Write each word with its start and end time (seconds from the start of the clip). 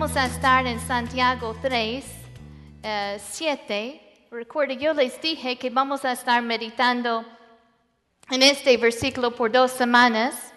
Vamos 0.00 0.16
a 0.16 0.26
estar 0.26 0.64
en 0.64 0.78
Santiago 0.78 1.56
3, 1.60 2.04
7. 3.18 4.28
Recuerde, 4.30 4.76
yo 4.76 4.94
les 4.94 5.20
dije 5.20 5.58
que 5.58 5.70
vamos 5.70 6.04
a 6.04 6.12
estar 6.12 6.40
meditando 6.40 7.24
en 8.30 8.44
este 8.44 8.76
versículo 8.76 9.34
por 9.34 9.50
dos 9.50 9.72
semanas. 9.72 10.54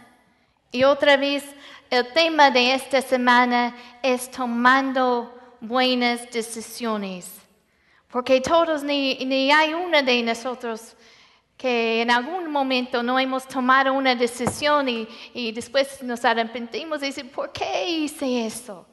Y 0.71 0.83
otra 0.83 1.17
vez, 1.17 1.43
el 1.89 2.13
tema 2.13 2.51
de 2.51 2.75
esta 2.75 3.01
semana 3.01 3.75
es 4.03 4.29
tomando 4.29 5.35
buenas 5.59 6.29
decisiones. 6.29 7.33
Porque 8.11 8.41
todos, 8.41 8.83
ni, 8.83 9.25
ni 9.25 9.51
hay 9.51 9.73
una 9.73 10.03
de 10.03 10.21
nosotros 10.21 10.95
que 11.57 12.03
en 12.03 12.11
algún 12.11 12.51
momento 12.51 13.01
no 13.01 13.17
hemos 13.17 13.47
tomado 13.47 13.91
una 13.91 14.13
decisión 14.13 14.87
y, 14.87 15.07
y 15.33 15.51
después 15.51 16.03
nos 16.03 16.23
arrepentimos 16.25 17.01
y 17.01 17.07
decimos, 17.07 17.33
¿por 17.33 17.51
qué 17.51 17.89
hice 17.89 18.45
eso? 18.45 18.85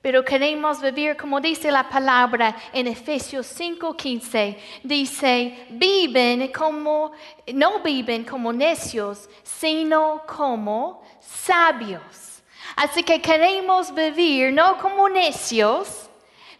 Pero 0.00 0.24
queremos 0.24 0.80
vivir 0.80 1.16
como 1.16 1.40
dice 1.40 1.72
la 1.72 1.88
palabra 1.88 2.54
en 2.72 2.86
Efesios 2.86 3.46
5:15. 3.46 4.56
Dice, 4.84 5.66
viven 5.70 6.52
como, 6.52 7.12
no 7.52 7.80
viven 7.80 8.24
como 8.24 8.52
necios, 8.52 9.28
sino 9.42 10.22
como 10.26 11.02
sabios. 11.20 12.42
Así 12.76 13.02
que 13.02 13.20
queremos 13.20 13.92
vivir 13.92 14.52
no 14.52 14.78
como 14.78 15.08
necios, 15.08 16.08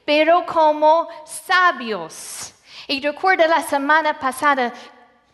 pero 0.05 0.45
como 0.45 1.09
sabios. 1.25 2.55
Y 2.89 3.01
recuerda 3.01 3.47
la 3.47 3.63
semana 3.63 4.19
pasada 4.19 4.73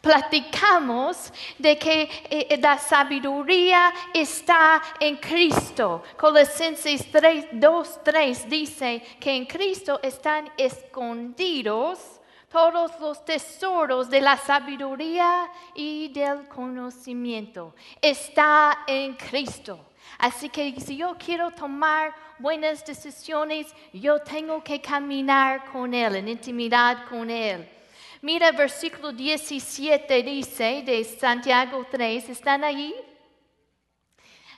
platicamos 0.05 1.33
de 1.59 1.79
que 1.79 2.11
eh, 2.29 2.59
la 2.61 2.77
sabiduría 2.79 3.91
está 4.13 4.83
en 5.01 5.17
Cristo. 5.17 6.03
Colosenses 6.19 7.11
3, 7.11 7.47
2, 7.53 8.01
3 8.05 8.49
dice 8.51 9.03
que 9.19 9.35
en 9.35 9.47
Cristo 9.47 9.99
están 10.03 10.53
escondidos 10.59 12.21
todos 12.53 12.93
los 13.01 13.25
tesoros 13.25 14.11
de 14.11 14.21
la 14.21 14.37
sabiduría 14.37 15.51
y 15.75 16.13
del 16.13 16.47
conocimiento. 16.49 17.75
Está 18.01 18.85
en 18.87 19.15
Cristo. 19.15 19.81
Así 20.19 20.51
que 20.51 20.79
si 20.81 20.99
yo 20.99 21.17
quiero 21.19 21.51
tomar 21.51 22.15
buenas 22.39 22.85
decisiones, 22.85 23.75
yo 23.93 24.21
tengo 24.21 24.63
que 24.63 24.81
caminar 24.81 25.65
con 25.73 25.95
Él, 25.95 26.17
en 26.17 26.29
intimidad 26.29 27.07
con 27.09 27.31
Él. 27.31 27.74
Mira, 28.25 28.53
versículo 28.53 29.13
17 29.13 30.23
dice 30.23 30.83
de 30.83 31.05
Santiago 31.05 31.87
3, 31.91 32.31
¿están 32.31 32.65
ahí? 32.65 32.95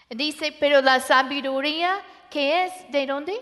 Dice, 0.08 0.55
pero 0.61 0.81
la 0.81 1.00
sabiduría 1.00 2.00
que 2.31 2.67
es 2.67 2.73
de 2.92 3.06
dónde? 3.06 3.34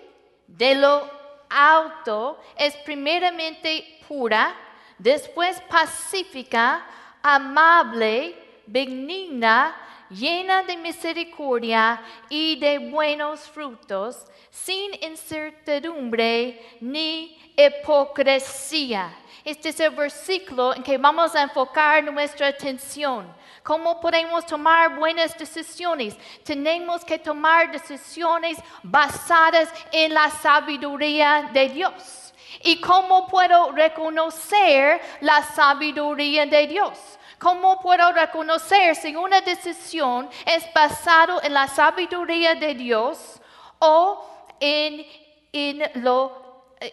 De 0.47 0.77
lo 0.77 1.11
alto, 1.50 2.41
es 2.56 2.75
primeramente 2.86 4.00
pura, 4.08 4.56
después 4.97 5.61
pacífica, 5.69 6.86
amable, 7.22 8.34
benigna, 8.66 9.77
llena 10.09 10.62
de 10.62 10.78
misericordia 10.78 12.03
y 12.31 12.59
de 12.59 12.78
buenos 12.78 13.41
frutos, 13.41 14.25
sin 14.48 14.94
incertidumbre 15.03 16.78
ni 16.81 17.53
hipocresía. 17.59 19.14
Este 19.44 19.69
es 19.69 19.81
el 19.81 19.91
versículo 19.91 20.75
en 20.75 20.82
que 20.82 20.97
vamos 20.97 21.34
a 21.34 21.43
enfocar 21.43 22.03
nuestra 22.05 22.47
atención. 22.47 23.31
¿Cómo 23.62 24.00
podemos 24.00 24.47
tomar 24.47 24.97
buenas 24.97 25.37
decisiones? 25.37 26.16
Tenemos 26.43 27.05
que 27.05 27.19
tomar 27.19 27.71
decisiones 27.71 28.56
basadas 28.82 29.71
en 29.93 30.15
la 30.15 30.31
sabiduría 30.31 31.50
de 31.53 31.69
Dios. 31.69 32.32
¿Y 32.62 32.81
cómo 32.81 33.28
puedo 33.28 33.72
reconocer 33.72 35.03
la 35.21 35.43
sabiduría 35.43 36.47
de 36.47 36.66
Dios? 36.66 36.99
¿Cómo 37.38 37.78
puedo 37.82 38.12
reconocer 38.12 38.97
si 38.97 39.15
una 39.15 39.43
decisión 39.43 40.31
es 40.47 40.65
basada 40.72 41.41
en 41.43 41.53
la 41.53 41.69
sabiduría 41.69 42.55
de 42.55 42.75
Dios 42.75 43.43
o 43.78 44.25
en, 44.59 45.05
en 45.53 46.03
lo 46.03 46.44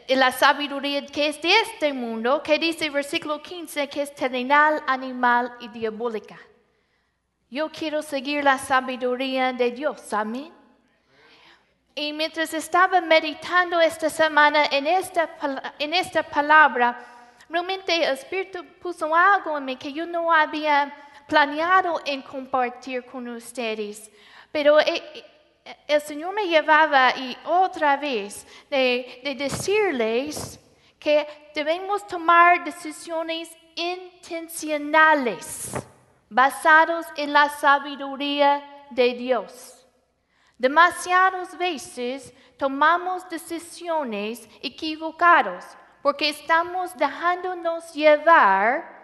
la 0.10 0.32
sabiduría 0.32 1.06
que 1.06 1.28
es 1.28 1.42
de 1.42 1.52
este 1.62 1.94
mundo, 1.94 2.42
que 2.44 2.60
dice 2.60 2.86
el 2.86 2.92
versículo 2.92 3.42
15 3.42 3.88
que 3.90 4.02
es 4.02 4.14
terrenal, 4.14 4.84
animal 4.88 5.56
y 5.60 5.68
diabólica. 5.70 6.40
Yo 7.50 7.70
quiero 7.70 8.02
seguir 8.02 8.44
la 8.44 8.58
sabiduría 8.58 9.52
de 9.54 9.72
Dios, 9.72 10.14
amén. 10.14 10.54
Y 11.94 12.14
mientras 12.14 12.54
estaba 12.54 13.02
meditando 13.02 13.82
esta 13.82 14.10
semana 14.10 14.66
en 14.72 14.88
esta, 14.88 15.30
en 15.78 15.94
esta 15.94 16.24
palabra, 16.24 16.98
realmente 17.50 17.94
el 17.96 18.14
Espíritu 18.14 18.64
puso 18.82 19.14
algo 19.14 19.58
en 19.58 19.66
mí 19.66 19.76
que 19.76 19.92
yo 19.92 20.06
no 20.06 20.32
había 20.32 20.96
planeado 21.28 22.02
en 22.06 22.22
compartir 22.22 23.04
con 23.06 23.28
ustedes. 23.28 24.10
Pero 24.52 24.80
eh, 24.80 25.31
el 25.88 26.02
Señor 26.02 26.34
me 26.34 26.48
llevaba 26.48 27.16
y 27.16 27.38
otra 27.46 27.98
vez 27.98 28.48
de, 28.70 29.36
decirles 29.38 30.60
que 31.00 31.28
debemos 31.56 32.06
tomar 32.08 32.64
decisiones 32.64 33.50
intencionales 33.76 35.72
basados 36.30 37.06
en 37.16 37.34
la 37.34 37.50
sabiduría 37.50 38.86
de 38.90 39.14
Dios. 39.14 39.86
Demasiadas 40.58 41.58
veces 41.58 42.34
tomamos 42.58 43.28
decisiones 43.30 44.48
equivocadas 44.62 45.78
porque 46.02 46.30
estamos 46.30 46.96
dejándonos 46.98 47.94
llevar 47.94 49.02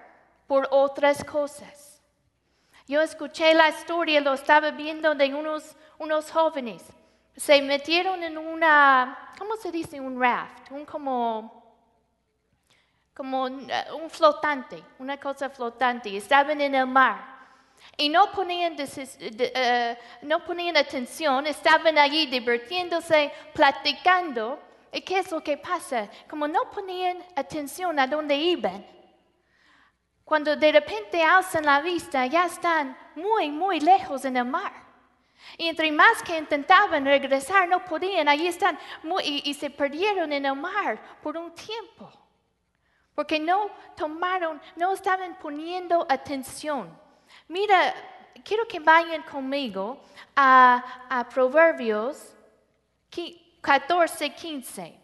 por 0.48 0.68
otras 0.72 1.24
cosas. 1.24 2.02
Yo 2.88 3.02
escuché 3.02 3.54
la 3.54 3.70
historia, 3.70 4.22
lo 4.22 4.34
estaba 4.34 4.72
viendo 4.72 5.14
de 5.14 5.34
unos 5.34 5.76
unos 6.00 6.32
jóvenes 6.32 6.84
se 7.38 7.62
metieron 7.62 8.24
en 8.24 8.38
una, 8.38 9.32
¿cómo 9.38 9.56
se 9.58 9.72
dice? 9.72 10.02
Un 10.02 10.20
raft, 10.20 10.72
un 10.72 10.86
como, 10.86 11.64
como 13.14 13.44
un, 13.44 13.70
uh, 13.70 14.10
flotante, 14.10 14.84
una 14.98 15.18
cosa 15.18 15.50
flotante. 15.50 16.18
Estaban 16.18 16.60
en 16.60 16.74
el 16.74 16.88
mar. 16.88 17.38
Y 17.96 18.10
no 18.10 18.32
ponían, 18.32 18.74
uh, 18.74 19.96
no 20.24 20.44
ponían 20.44 20.78
atención, 20.78 21.46
estaban 21.46 21.98
allí 22.00 22.26
divirtiéndose, 22.26 23.32
platicando. 23.54 24.60
¿Y 24.92 25.02
qué 25.02 25.20
es 25.20 25.32
lo 25.32 25.44
que 25.44 25.58
pasa? 25.58 26.10
Como 26.28 26.48
no 26.48 26.72
ponían 26.72 27.24
atención 27.36 28.00
a 28.00 28.08
dónde 28.08 28.36
iban, 28.36 28.84
cuando 30.24 30.56
de 30.56 30.72
repente 30.72 31.22
alzan 31.24 31.66
la 31.66 31.82
vista, 31.82 32.26
ya 32.26 32.46
están 32.48 32.98
muy, 33.16 33.52
muy 33.52 33.80
lejos 33.80 34.26
en 34.26 34.38
el 34.38 34.46
mar. 34.46 34.87
Y 35.58 35.68
entre 35.68 35.92
más 35.92 36.22
que 36.24 36.38
intentaban 36.38 37.06
regresar, 37.06 37.68
no 37.68 37.84
podían. 37.86 38.28
Allí 38.28 38.48
están 38.48 38.78
y, 39.24 39.54
se 39.54 39.70
perdieron 39.70 40.32
en 40.34 40.46
el 40.46 40.56
mar 40.56 41.00
por 41.22 41.38
un 41.38 41.54
tiempo. 41.54 42.12
Porque 43.16 43.40
no 43.40 43.70
tomaron, 43.96 44.62
no 44.76 44.94
estaban 44.94 45.38
poniendo 45.40 46.06
atención. 46.10 46.96
Mira, 47.48 47.94
quiero 48.44 48.68
que 48.68 48.80
vayan 48.80 49.24
conmigo 49.24 50.00
a, 50.36 51.08
a 51.10 51.28
Proverbios 51.28 52.36
14, 53.62 54.30
15. 54.30 55.00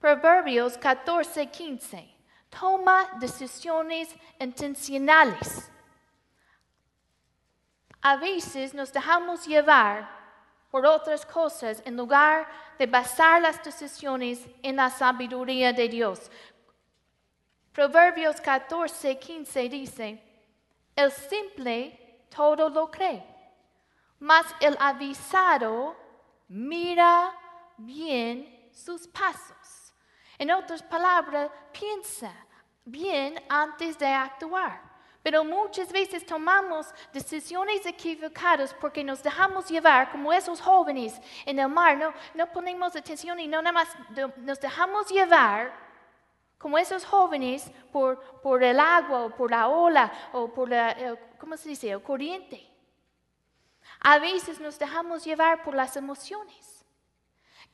Proverbios 0.00 0.78
14, 0.78 1.46
15. 1.46 2.14
Toma 2.48 3.10
decisiones 3.18 4.14
intencionales 4.38 5.70
a 8.04 8.16
veces 8.16 8.74
nos 8.74 8.92
dejamos 8.92 9.46
llevar 9.46 10.06
por 10.70 10.84
otras 10.84 11.24
cosas 11.24 11.82
en 11.86 11.96
lugar 11.96 12.46
de 12.78 12.86
basar 12.86 13.40
las 13.40 13.64
decisiones 13.64 14.46
en 14.62 14.76
la 14.76 14.90
sabiduría 14.90 15.72
de 15.72 15.88
Dios. 15.88 16.30
Proverbios 17.72 18.42
14, 18.42 19.18
15 19.18 19.68
dice, 19.70 20.22
el 20.94 21.10
simple 21.12 22.26
todo 22.28 22.68
lo 22.68 22.90
cree, 22.90 23.24
mas 24.18 24.44
el 24.60 24.76
avisado 24.78 25.96
mira 26.48 27.32
bien 27.78 28.68
sus 28.70 29.08
pasos. 29.08 29.94
En 30.36 30.50
otras 30.50 30.82
palabras, 30.82 31.50
piensa 31.72 32.30
bien 32.84 33.42
antes 33.48 33.98
de 33.98 34.08
actuar. 34.08 34.93
Pero 35.24 35.42
muchas 35.42 35.90
veces 35.90 36.26
tomamos 36.26 36.86
decisiones 37.10 37.86
equivocadas 37.86 38.74
porque 38.74 39.02
nos 39.02 39.22
dejamos 39.22 39.70
llevar 39.70 40.12
como 40.12 40.30
esos 40.30 40.60
jóvenes 40.60 41.18
en 41.46 41.58
el 41.58 41.68
mar. 41.70 41.96
No, 41.96 42.12
no 42.34 42.52
ponemos 42.52 42.94
atención 42.94 43.40
y 43.40 43.48
no 43.48 43.62
nada 43.62 43.72
más 43.72 43.88
nos 44.36 44.60
dejamos 44.60 45.08
llevar 45.08 45.72
como 46.58 46.76
esos 46.76 47.06
jóvenes 47.06 47.70
por, 47.90 48.20
por 48.42 48.62
el 48.62 48.78
agua 48.78 49.24
o 49.24 49.30
por 49.30 49.50
la 49.50 49.68
ola 49.68 50.12
o 50.34 50.48
por 50.48 50.68
la, 50.68 51.16
¿cómo 51.38 51.56
se 51.56 51.70
dice?, 51.70 51.90
el 51.90 52.02
corriente. 52.02 52.70
A 54.00 54.18
veces 54.18 54.60
nos 54.60 54.78
dejamos 54.78 55.24
llevar 55.24 55.64
por 55.64 55.74
las 55.74 55.96
emociones. 55.96 56.73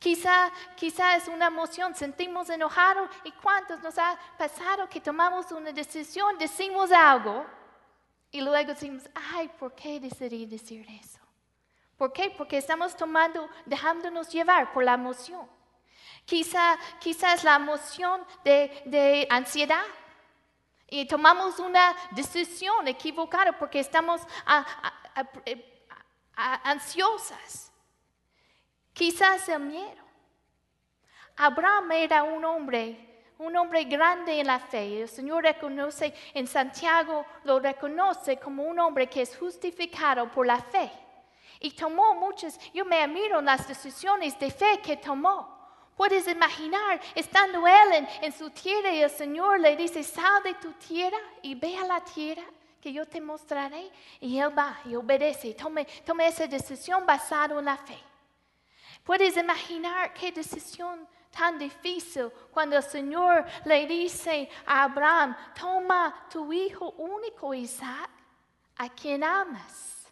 Quizá, 0.01 0.51
quizá 0.75 1.15
es 1.15 1.27
una 1.27 1.45
emoción, 1.45 1.93
sentimos 1.93 2.49
enojados 2.49 3.07
y 3.23 3.31
cuántos 3.33 3.79
nos 3.83 3.95
ha 3.99 4.17
pasado 4.35 4.89
que 4.89 4.99
tomamos 4.99 5.51
una 5.51 5.71
decisión, 5.71 6.39
decimos 6.39 6.91
algo 6.91 7.45
y 8.31 8.41
luego 8.41 8.69
decimos, 8.69 9.03
ay, 9.35 9.47
¿por 9.59 9.75
qué 9.75 9.99
decidí 9.99 10.47
decir 10.47 10.87
eso? 10.89 11.19
¿Por 11.99 12.11
qué? 12.11 12.33
Porque 12.35 12.57
estamos 12.57 12.97
tomando, 12.97 13.47
dejándonos 13.67 14.27
llevar 14.29 14.73
por 14.73 14.83
la 14.83 14.95
emoción. 14.95 15.47
Quizá, 16.25 16.79
quizás 16.99 17.43
la 17.43 17.57
emoción 17.57 18.25
de, 18.43 18.81
de 18.87 19.27
ansiedad. 19.29 19.85
Y 20.87 21.05
tomamos 21.05 21.59
una 21.59 21.95
decisión 22.09 22.87
equivocada 22.87 23.51
porque 23.51 23.79
estamos 23.79 24.19
ansiosas. 26.63 27.70
Quizás 28.93 29.47
el 29.49 29.61
miedo. 29.61 30.01
Abraham 31.37 31.91
era 31.93 32.23
un 32.23 32.43
hombre, 32.45 33.23
un 33.37 33.55
hombre 33.55 33.85
grande 33.85 34.39
en 34.39 34.47
la 34.47 34.59
fe. 34.59 35.01
El 35.01 35.09
Señor 35.09 35.43
reconoce 35.43 36.13
en 36.33 36.45
Santiago, 36.45 37.25
lo 37.43 37.59
reconoce 37.59 38.37
como 38.37 38.63
un 38.63 38.79
hombre 38.79 39.07
que 39.07 39.21
es 39.21 39.35
justificado 39.37 40.29
por 40.29 40.45
la 40.45 40.59
fe. 40.59 40.91
Y 41.59 41.71
tomó 41.71 42.15
muchas, 42.15 42.59
yo 42.73 42.85
me 42.85 43.01
admiro 43.01 43.39
en 43.39 43.45
las 43.45 43.67
decisiones 43.67 44.37
de 44.39 44.51
fe 44.51 44.79
que 44.83 44.97
tomó. 44.97 45.59
Puedes 45.95 46.27
imaginar 46.27 46.99
estando 47.13 47.67
él 47.67 48.07
en, 48.21 48.31
su 48.31 48.49
tierra 48.49 48.91
y 48.91 49.03
el 49.03 49.09
Señor 49.09 49.59
le 49.59 49.75
dice, 49.75 50.03
sal 50.03 50.41
de 50.43 50.55
tu 50.55 50.71
tierra 50.73 51.17
y 51.43 51.53
ve 51.53 51.77
a 51.77 51.85
la 51.85 52.03
tierra 52.03 52.43
que 52.81 52.91
yo 52.91 53.05
te 53.05 53.21
mostraré. 53.21 53.91
Y 54.19 54.39
él 54.39 54.57
va 54.57 54.79
y 54.85 54.95
obedece 54.95 55.53
tome, 55.53 55.85
tome 56.05 56.27
esa 56.27 56.47
decisión 56.47 57.05
basada 57.05 57.57
en 57.59 57.65
la 57.65 57.77
fe. 57.77 58.10
Puedes 59.03 59.35
imaginar 59.37 60.13
qué 60.13 60.31
decisión 60.31 61.07
tan 61.31 61.57
difícil 61.57 62.29
cuando 62.51 62.77
el 62.77 62.83
Señor 62.83 63.45
le 63.65 63.87
dice 63.87 64.49
a 64.65 64.83
Abraham, 64.83 65.35
toma 65.59 66.27
tu 66.29 66.51
hijo 66.51 66.91
único 66.91 67.53
Isaac, 67.53 68.09
a 68.77 68.89
quien 68.89 69.23
amas, 69.23 70.07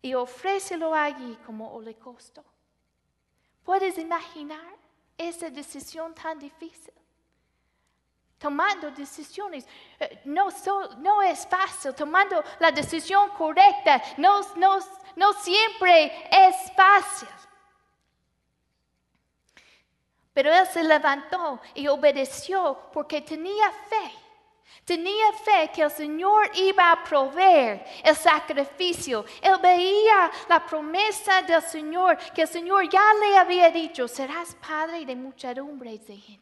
y 0.00 0.14
ofrécelo 0.14 0.94
allí 0.94 1.36
como 1.46 1.72
holocausto. 1.72 2.44
¿Puedes 3.64 3.98
imaginar 3.98 4.76
esa 5.16 5.48
decisión 5.50 6.14
tan 6.14 6.38
difícil? 6.38 6.92
Tomando 8.42 8.90
decisiones, 8.90 9.64
eh, 10.00 10.20
no, 10.24 10.48
es 11.22 11.46
fácil, 11.46 11.94
tomando 11.94 12.42
la 12.58 12.72
decisión 12.72 13.30
correcta, 13.38 14.02
no, 14.16 14.40
no, 14.56 14.80
no 15.14 15.32
siempre 15.34 16.12
es 16.28 16.56
fácil. 16.74 17.28
Pero 20.34 20.52
él 20.52 20.66
se 20.66 20.82
levantó 20.82 21.60
y 21.72 21.86
obedeció 21.86 22.90
porque 22.92 23.20
tenía 23.20 23.70
fe. 23.88 24.10
Tenía 24.84 25.32
fe 25.34 25.70
que 25.72 25.82
el 25.82 25.90
Señor 25.92 26.50
iba 26.54 26.90
a 26.90 27.04
proveer 27.04 27.84
el 28.02 28.16
sacrificio. 28.16 29.24
Él 29.40 29.54
veía 29.62 30.32
la 30.48 30.66
promesa 30.66 31.42
del 31.42 31.62
Señor, 31.62 32.18
que 32.34 32.42
el 32.42 32.48
Señor 32.48 32.88
ya 32.88 33.14
le 33.20 33.38
había 33.38 33.70
dicho, 33.70 34.08
serás 34.08 34.56
padre 34.56 35.06
de 35.06 35.14
muchedumbres 35.14 36.04
de 36.08 36.16
gente. 36.16 36.41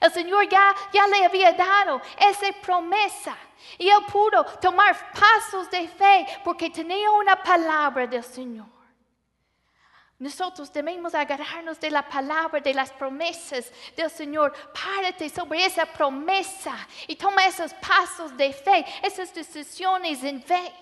El 0.00 0.10
Señor 0.10 0.48
ya, 0.48 0.74
ya 0.92 1.06
le 1.06 1.24
había 1.24 1.52
dado 1.52 2.00
esa 2.18 2.52
promesa. 2.62 3.36
Y 3.78 3.88
él 3.88 4.04
pudo 4.10 4.44
tomar 4.60 4.96
pasos 5.12 5.70
de 5.70 5.86
fe 5.88 6.26
porque 6.42 6.70
tenía 6.70 7.10
una 7.10 7.36
palabra 7.42 8.06
del 8.06 8.24
Señor. 8.24 8.66
Nosotros 10.18 10.70
debemos 10.70 11.14
agarrarnos 11.14 11.80
de 11.80 11.90
la 11.90 12.06
palabra, 12.06 12.60
de 12.60 12.74
las 12.74 12.90
promesas 12.92 13.72
del 13.96 14.10
Señor. 14.10 14.52
Párate 14.72 15.30
sobre 15.30 15.64
esa 15.64 15.86
promesa 15.86 16.76
y 17.06 17.16
toma 17.16 17.46
esos 17.46 17.72
pasos 17.74 18.36
de 18.36 18.52
fe, 18.52 18.84
esas 19.02 19.32
decisiones 19.32 20.22
en 20.22 20.42
fe. 20.42 20.74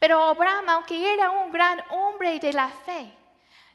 Pero 0.00 0.20
Abraham, 0.20 0.68
aunque 0.68 1.14
era 1.14 1.30
un 1.30 1.52
gran 1.52 1.80
hombre 1.90 2.40
de 2.40 2.52
la 2.52 2.68
fe, 2.68 3.12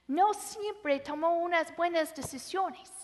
no 0.08 0.34
siempre 0.34 1.00
tomó 1.00 1.38
unas 1.38 1.74
buenas 1.78 2.14
decisiones. 2.14 2.99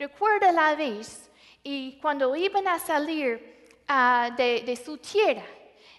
Recuerda 0.00 0.50
la 0.50 0.74
vez 0.74 1.30
y 1.62 2.00
cuando 2.00 2.34
iban 2.34 2.66
a 2.66 2.78
salir 2.78 3.68
ah, 3.86 4.30
de, 4.34 4.82
su 4.82 4.96
tierra, 4.96 5.44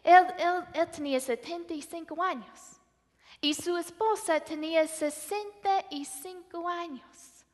él, 0.03 0.25
él 0.74 0.89
tenía 0.89 1.19
75 1.19 2.24
años. 2.24 2.80
Y 3.39 3.53
su 3.53 3.77
esposa 3.77 4.39
tenía 4.39 4.88
65 4.88 6.68
años. 6.68 7.45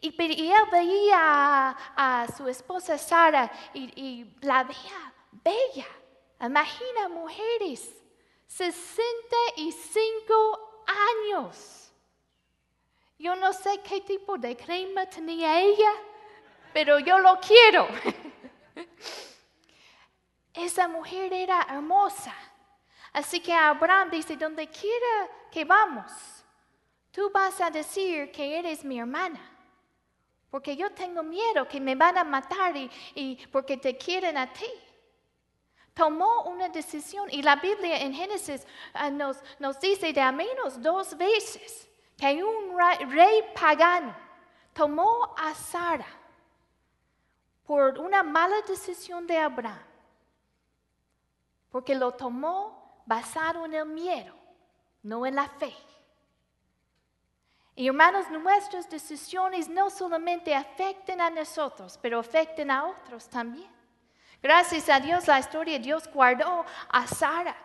Y, 0.00 0.14
él 0.16 0.52
veía 0.70 1.76
a, 1.96 2.28
su 2.36 2.46
esposa 2.46 2.96
Sara 2.96 3.50
y, 3.74 4.24
la 4.42 4.62
veía 4.62 5.12
bella. 5.32 5.88
Imagina 6.40 7.08
mujeres, 7.08 8.00
65 8.46 10.84
años. 10.86 11.87
Yo 13.18 13.34
no 13.34 13.52
sé 13.52 13.80
qué 13.82 14.00
tipo 14.00 14.38
de 14.38 14.56
crema 14.56 15.04
tenía 15.06 15.60
ella, 15.60 15.90
pero 16.72 17.00
yo 17.00 17.18
lo 17.18 17.40
quiero. 17.40 17.88
Esa 20.54 20.86
mujer 20.86 21.32
era 21.32 21.66
hermosa. 21.68 22.34
Así 23.12 23.40
que 23.40 23.52
Abraham 23.52 24.10
dice, 24.10 24.36
donde 24.36 24.68
quiera 24.68 25.28
que 25.50 25.64
vamos, 25.64 26.12
tú 27.10 27.28
vas 27.32 27.60
a 27.60 27.70
decir 27.70 28.30
que 28.30 28.56
eres 28.56 28.84
mi 28.84 29.00
hermana. 29.00 29.40
Porque 30.48 30.76
yo 30.76 30.90
tengo 30.92 31.22
miedo 31.22 31.66
que 31.66 31.80
me 31.80 31.96
van 31.96 32.18
a 32.18 32.24
matar 32.24 32.74
y, 32.76 33.36
porque 33.50 33.76
te 33.76 33.96
quieren 33.96 34.36
a 34.36 34.52
ti. 34.52 34.70
Tomó 35.92 36.44
una 36.44 36.68
decisión 36.68 37.28
y 37.30 37.42
la 37.42 37.56
Biblia 37.56 38.00
en 38.00 38.14
Génesis 38.14 38.64
ah, 38.94 39.10
nos, 39.10 39.38
nos 39.58 39.80
dice 39.80 40.12
de 40.12 40.20
al 40.20 40.36
menos 40.36 40.80
dos 40.80 41.16
veces 41.16 41.88
que 42.18 42.42
un 42.42 42.76
rey 43.10 43.42
pagano 43.58 44.14
tomó 44.74 45.34
a 45.38 45.54
Sara 45.54 46.06
por 47.64 47.98
una 47.98 48.22
mala 48.22 48.60
decisión 48.62 49.26
de 49.26 49.38
Abraham, 49.38 49.78
porque 51.70 51.94
lo 51.94 52.12
tomó 52.12 53.02
basado 53.06 53.64
en 53.66 53.74
el 53.74 53.86
miedo, 53.86 54.34
no 55.02 55.24
en 55.24 55.36
la 55.36 55.48
fe. 55.48 55.74
Y 57.76 57.86
hermanos, 57.86 58.28
nuestras 58.30 58.90
decisiones 58.90 59.68
no 59.68 59.88
solamente 59.88 60.52
afectan 60.52 61.20
a 61.20 61.30
nosotros, 61.30 61.96
pero 62.02 62.18
afectan 62.18 62.72
a 62.72 62.86
otros 62.86 63.28
también. 63.28 63.70
Gracias 64.42 64.88
a 64.88 64.98
Dios 64.98 65.28
la 65.28 65.38
historia, 65.38 65.78
Dios 65.78 66.10
guardó 66.12 66.64
a 66.88 67.06
Sara. 67.06 67.56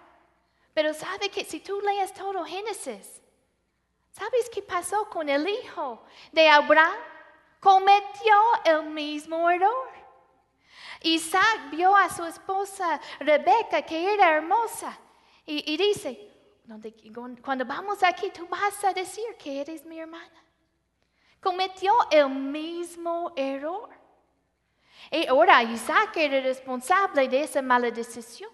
Pero 0.76 0.94
sabe 0.94 1.30
que 1.30 1.44
si 1.44 1.60
tú 1.62 1.82
lees 1.82 2.14
todo 2.14 2.46
Génesis, 2.46 3.23
¿sabes 4.14 4.50
qué 4.50 4.62
pasó 4.62 5.10
con 5.10 5.28
el 5.28 5.48
hijo 5.48 6.04
de 6.32 6.48
Abraham? 6.48 6.96
Cometió 7.60 8.36
el 8.66 8.84
mismo 8.84 9.50
error. 9.50 9.90
Isaac 11.02 11.70
vio 11.72 11.96
a 11.96 12.10
su 12.10 12.24
esposa 12.24 13.00
Rebeca, 13.20 13.82
que 13.82 14.14
era 14.14 14.36
hermosa, 14.36 14.98
y, 15.46 15.76
dice, 15.76 16.32
cuando 17.42 17.66
vamos 17.66 18.02
aquí, 18.04 18.32
tú 18.32 18.48
vas 18.48 18.82
a 18.86 18.94
decir 18.94 19.36
que 19.38 19.60
eres 19.60 19.86
mi 19.86 20.00
hermana. 20.00 20.42
Cometió 21.42 21.94
el 22.10 22.30
mismo 22.30 23.34
error. 23.36 23.90
Y 25.12 25.28
ahora 25.28 25.62
Isaac 25.64 26.16
era 26.16 26.40
responsable 26.40 27.28
de 27.28 27.44
esa 27.44 27.62
mala 27.62 27.92
decisión. 27.92 28.50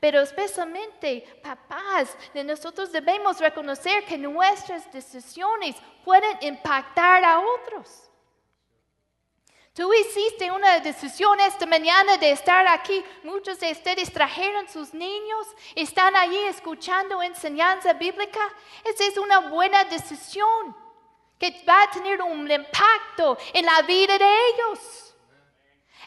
Pero 0.00 0.20
especialmente 0.20 1.40
papás, 1.42 2.16
nosotros 2.34 2.92
debemos 2.92 3.40
reconocer 3.40 4.04
que 4.04 4.18
nuestras 4.18 4.92
decisiones 4.92 5.76
pueden 6.04 6.36
impactar 6.42 7.24
a 7.24 7.40
otros. 7.40 8.10
Tú 9.74 9.92
hiciste 9.92 10.52
una 10.52 10.78
decisión 10.78 11.40
esta 11.40 11.66
mañana 11.66 12.16
de 12.16 12.30
estar 12.30 12.64
aquí. 12.68 13.04
Muchos 13.24 13.58
de 13.58 13.72
ustedes 13.72 14.12
trajeron 14.12 14.68
sus 14.68 14.94
niños, 14.94 15.48
están 15.74 16.14
allí 16.14 16.38
escuchando 16.44 17.20
enseñanza 17.20 17.92
bíblica. 17.94 18.40
Esa 18.84 19.04
es 19.04 19.18
una 19.18 19.40
buena 19.48 19.82
decisión 19.84 20.76
que 21.40 21.64
va 21.68 21.82
a 21.82 21.90
tener 21.90 22.22
un 22.22 22.48
impacto 22.48 23.36
en 23.52 23.66
la 23.66 23.82
vida 23.82 24.16
de 24.16 24.24
ellos. 24.24 25.03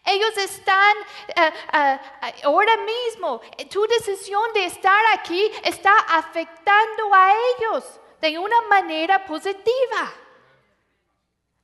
Ellos 0.10 0.38
están 0.38 0.96
eh, 1.36 1.54
eh, 1.74 2.00
ahora 2.46 2.78
mismo, 2.78 3.42
tu 3.70 3.86
decisión 3.88 4.54
de 4.54 4.64
estar 4.64 5.06
aquí 5.12 5.52
está 5.66 5.94
afectando 6.00 7.14
a 7.14 7.34
ellos 7.34 8.00
de 8.22 8.40
una 8.40 8.62
manera 8.70 9.26
positiva. 9.26 10.14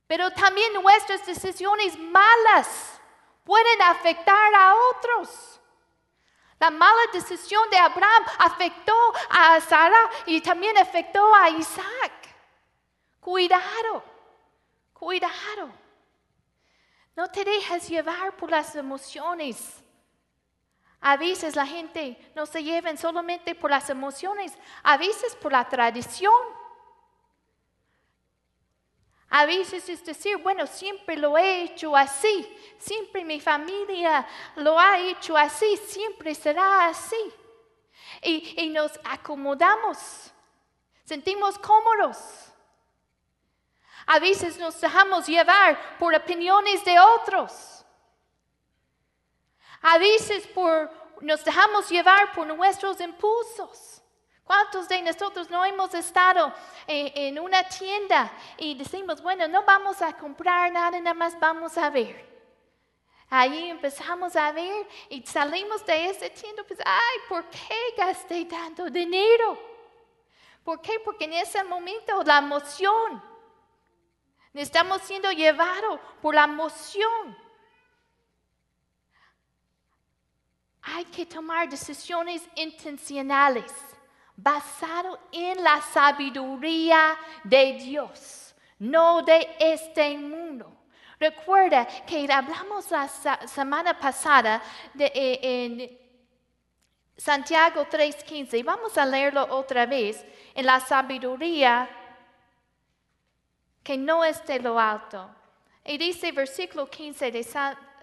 Pero 0.06 0.30
también 0.32 0.74
nuestras 0.74 1.24
decisiones 1.24 1.98
malas 1.98 3.00
pueden 3.44 3.80
afectar 3.80 4.54
a 4.54 4.74
otros. 4.90 5.58
La 6.60 6.70
mala 6.70 7.00
decisión 7.14 7.68
de 7.70 7.78
Abraham 7.78 8.24
afectó 8.40 8.94
a 9.30 9.58
Sara 9.62 10.10
y 10.26 10.42
también 10.42 10.76
afectó 10.76 11.34
a 11.34 11.48
Isaac. 11.48 12.12
Cuidado, 13.20 14.04
cuidado. 14.92 15.83
No 17.16 17.28
te 17.28 17.44
dejes 17.44 17.88
llevar 17.88 18.36
por 18.36 18.50
las 18.50 18.74
emociones. 18.74 19.82
A 21.00 21.16
veces 21.16 21.54
la 21.54 21.66
gente 21.66 22.16
no 22.34 22.46
se 22.46 22.62
lleva 22.62 22.96
solamente 22.96 23.54
por 23.54 23.70
las 23.70 23.90
emociones, 23.90 24.56
a 24.82 24.96
veces 24.96 25.36
por 25.36 25.52
la 25.52 25.68
tradición. 25.68 26.32
A 29.28 29.46
veces 29.46 29.88
es 29.88 30.04
decir, 30.04 30.36
bueno, 30.38 30.66
siempre 30.66 31.16
lo 31.16 31.36
he 31.36 31.64
hecho 31.64 31.96
así, 31.96 32.48
siempre 32.78 33.24
mi 33.24 33.40
familia 33.40 34.26
lo 34.56 34.78
ha 34.78 34.98
hecho 35.00 35.36
así, 35.36 35.76
siempre 35.76 36.34
será 36.34 36.86
así. 36.86 37.16
Y, 38.22 38.70
nos 38.70 38.92
acomodamos, 39.04 40.32
sentimos 41.04 41.58
cómodos. 41.58 42.43
A 44.06 44.18
veces 44.18 44.58
nos 44.58 44.80
dejamos 44.80 45.26
llevar 45.26 45.98
por 45.98 46.14
opiniones 46.14 46.84
de 46.84 46.98
otros. 46.98 47.84
A 49.82 49.98
veces 49.98 50.46
por, 50.48 50.90
nos 51.20 51.44
dejamos 51.44 51.88
llevar 51.88 52.32
por 52.32 52.46
nuestros 52.46 53.00
impulsos. 53.00 54.02
¿Cuántos 54.44 54.88
de 54.88 55.00
nosotros 55.00 55.48
no 55.48 55.64
hemos 55.64 55.94
estado 55.94 56.52
en, 56.86 57.38
una 57.38 57.66
tienda 57.66 58.30
y 58.58 58.74
decimos, 58.74 59.22
bueno, 59.22 59.48
no 59.48 59.62
vamos 59.64 60.02
a 60.02 60.12
comprar 60.16 60.70
nada, 60.70 61.00
nada 61.00 61.14
más 61.14 61.38
vamos 61.40 61.78
a 61.78 61.88
ver? 61.88 62.34
Ahí 63.30 63.70
empezamos 63.70 64.36
a 64.36 64.52
ver 64.52 64.86
y 65.08 65.24
salimos 65.26 65.84
de 65.86 66.10
esa 66.10 66.28
tienda, 66.28 66.62
pues, 66.64 66.78
ay, 66.84 67.18
¿por 67.26 67.44
qué 67.48 67.94
gasté 67.96 68.44
tanto 68.44 68.90
dinero? 68.90 69.58
¿Por 70.62 70.80
qué? 70.80 71.00
Porque 71.00 71.24
en 71.24 71.32
ese 71.32 71.64
momento 71.64 72.22
la 72.22 72.38
emoción, 72.38 73.22
estamos 74.62 75.02
siendo 75.02 75.30
llevados 75.32 76.00
por 76.22 76.34
la 76.34 76.44
emoción. 76.44 77.36
Hay 80.82 81.04
que 81.06 81.26
tomar 81.26 81.68
decisiones 81.68 82.42
intencionales 82.54 83.72
basado 84.36 85.18
en 85.32 85.62
la 85.62 85.80
sabiduría 85.80 87.16
de 87.42 87.72
Dios, 87.74 88.54
no 88.78 89.22
de 89.22 89.56
este 89.58 90.16
mundo. 90.18 90.70
Recuerda 91.18 91.86
que 92.06 92.30
hablamos 92.30 92.90
la 92.90 93.08
semana 93.08 93.98
pasada 93.98 94.62
de, 94.92 95.06
eh, 95.06 95.38
en 95.42 95.98
Santiago 97.16 97.86
3:15, 97.88 98.62
vamos 98.62 98.98
a 98.98 99.06
leerlo 99.06 99.46
otra 99.50 99.86
vez, 99.86 100.24
en 100.54 100.66
la 100.66 100.80
sabiduría 100.80 101.88
que 103.84 103.96
no 103.96 104.24
es 104.24 104.44
de 104.46 104.58
lo 104.58 104.80
alto. 104.80 105.30
Y 105.84 105.98
dice 105.98 106.32
versículo 106.32 106.88
15 106.88 107.30
de 107.30 107.46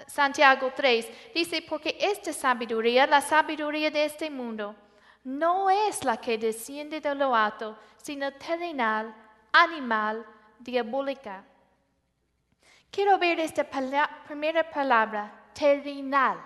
Santiago 0.08 0.72
3, 0.74 1.34
dice, 1.34 1.64
porque 1.68 1.98
esta 2.00 2.32
sabiduría, 2.32 3.08
la 3.08 3.20
sabiduría 3.20 3.90
de 3.90 4.06
este 4.06 4.30
mundo, 4.30 4.76
no 5.24 5.70
es 5.70 6.04
la 6.04 6.18
que 6.18 6.38
desciende 6.38 7.02
de 7.02 7.16
lo 7.16 7.36
alto, 7.36 7.78
sino 7.98 8.32
terrenal, 8.34 9.14
animal, 9.52 10.26
diabólica. 10.60 11.44
Quiero 12.92 13.18
ver 13.18 13.40
esta 13.40 13.68
primera 14.28 14.70
palabra, 14.70 15.50
terrenal. 15.54 16.38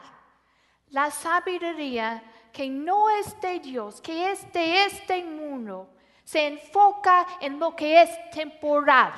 La 0.91 1.11
sabiduría 1.11 2.23
que 2.53 2.69
no 2.69 3.09
es 3.09 3.39
de 3.41 3.59
Dios, 3.59 3.99
que 3.99 4.31
es 4.31 4.51
de 4.53 4.85
este 4.85 5.23
mundo, 5.23 5.89
se 6.25 6.47
enfoca 6.47 7.25
en 7.39 7.59
lo 7.59 7.75
que 7.75 8.01
es 8.01 8.09
temporal. 8.31 9.13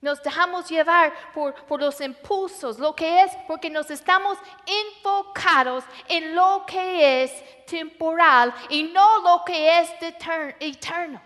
Nos 0.00 0.22
dejamos 0.22 0.68
llevar 0.68 1.12
por, 1.34 1.80
los 1.80 2.00
impulsos, 2.00 2.78
lo 2.78 2.94
que 2.94 3.22
es, 3.22 3.32
porque 3.46 3.68
nos 3.68 3.90
estamos 3.90 4.38
enfocados 4.64 5.84
en 6.08 6.34
lo 6.34 6.64
que 6.66 7.24
es 7.24 7.66
temporal 7.66 8.54
y 8.68 8.84
no 8.84 9.18
lo 9.22 9.44
que 9.44 9.80
es 9.80 9.90
eterno. 10.60 11.20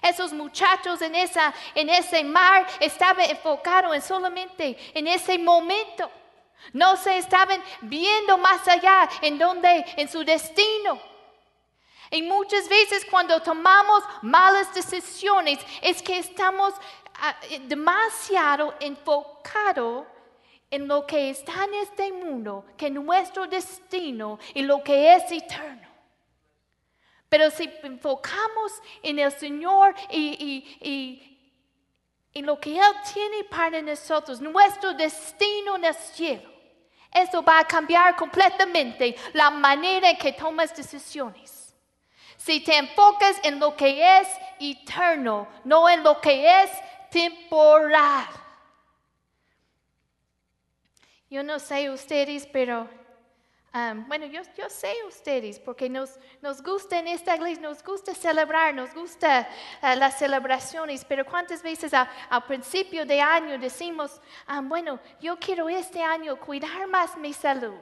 Esos 0.00 0.32
muchachos 0.32 1.02
en, 1.02 1.14
esa, 1.14 1.52
en 1.74 1.88
ese 1.90 2.24
mar 2.24 2.66
estaban 2.80 3.28
enfocados 3.28 3.94
en 3.94 4.02
solamente 4.02 4.76
en 4.94 5.06
ese 5.06 5.38
momento. 5.38 6.10
No 6.72 6.96
se 6.96 7.18
estaban 7.18 7.62
viendo 7.82 8.38
más 8.38 8.66
allá 8.66 9.08
en 9.20 9.36
donde, 9.36 9.84
en 9.96 10.08
su 10.08 10.24
destino. 10.24 11.11
Y 12.12 12.20
muchas 12.20 12.68
veces 12.68 13.06
cuando 13.10 13.40
tomamos 13.40 14.04
malas 14.20 14.72
decisiones 14.74 15.58
es 15.80 16.02
que 16.02 16.18
estamos 16.18 16.74
eh, 17.48 17.58
demasiado 17.64 18.74
enfocado 18.78 20.06
en 20.70 20.86
lo 20.86 21.06
que 21.06 21.30
está 21.30 21.64
en 21.64 21.74
este 21.74 22.12
mundo, 22.12 22.66
que 22.76 22.90
nuestro 22.90 23.46
destino 23.46 24.38
y 24.52 24.60
lo 24.60 24.84
que 24.84 25.14
es 25.14 25.32
eterno. 25.32 25.88
Pero 27.30 27.50
si 27.50 27.70
enfocamos 27.82 28.72
en 29.02 29.18
el 29.18 29.32
Señor 29.32 29.94
y, 30.10 31.38
en 32.34 32.44
lo 32.44 32.60
que 32.60 32.76
Él 32.76 32.92
tiene 33.14 33.44
para 33.44 33.80
nosotros, 33.80 34.38
nuestro 34.38 34.92
destino 34.92 35.76
en 35.76 35.86
el 35.86 35.94
cielo, 35.94 36.50
eso 37.10 37.42
va 37.42 37.60
a 37.60 37.64
cambiar 37.66 38.16
completamente 38.16 39.16
la 39.32 39.50
manera 39.50 40.10
en 40.10 40.18
que 40.18 40.32
tomas 40.32 40.76
decisiones. 40.76 41.61
Si 42.44 42.58
te 42.58 42.76
enfocas 42.76 43.38
en 43.44 43.60
lo 43.60 43.76
que 43.76 44.18
es 44.18 44.26
eterno, 44.58 45.46
no 45.62 45.88
en 45.88 46.02
lo 46.02 46.20
que 46.20 46.64
es 46.64 46.70
temporal. 47.08 48.26
Yo 51.30 51.44
no 51.44 51.60
sé 51.60 51.88
ustedes, 51.88 52.44
pero 52.44 52.88
um, 53.72 54.08
bueno, 54.08 54.26
yo, 54.26 54.42
yo, 54.56 54.68
sé 54.68 54.92
ustedes, 55.06 55.60
porque 55.60 55.88
nos, 55.88 56.18
nos 56.40 56.60
gusta 56.64 56.98
en 56.98 57.06
esta 57.06 57.36
iglesia, 57.36 57.62
nos 57.62 57.80
gusta 57.84 58.12
celebrar, 58.12 58.74
nos 58.74 58.92
gusta 58.92 59.48
uh, 59.80 59.96
las 59.96 60.18
celebraciones, 60.18 61.04
pero 61.04 61.24
¿cuántas 61.24 61.62
veces 61.62 61.94
al 61.94 62.44
principio 62.48 63.06
de 63.06 63.20
año 63.20 63.56
decimos, 63.56 64.20
um, 64.48 64.68
bueno, 64.68 64.98
yo 65.20 65.38
quiero 65.38 65.68
este 65.68 66.02
año 66.02 66.34
cuidar 66.40 66.88
más 66.88 67.16
mi 67.16 67.32
salud? 67.32 67.78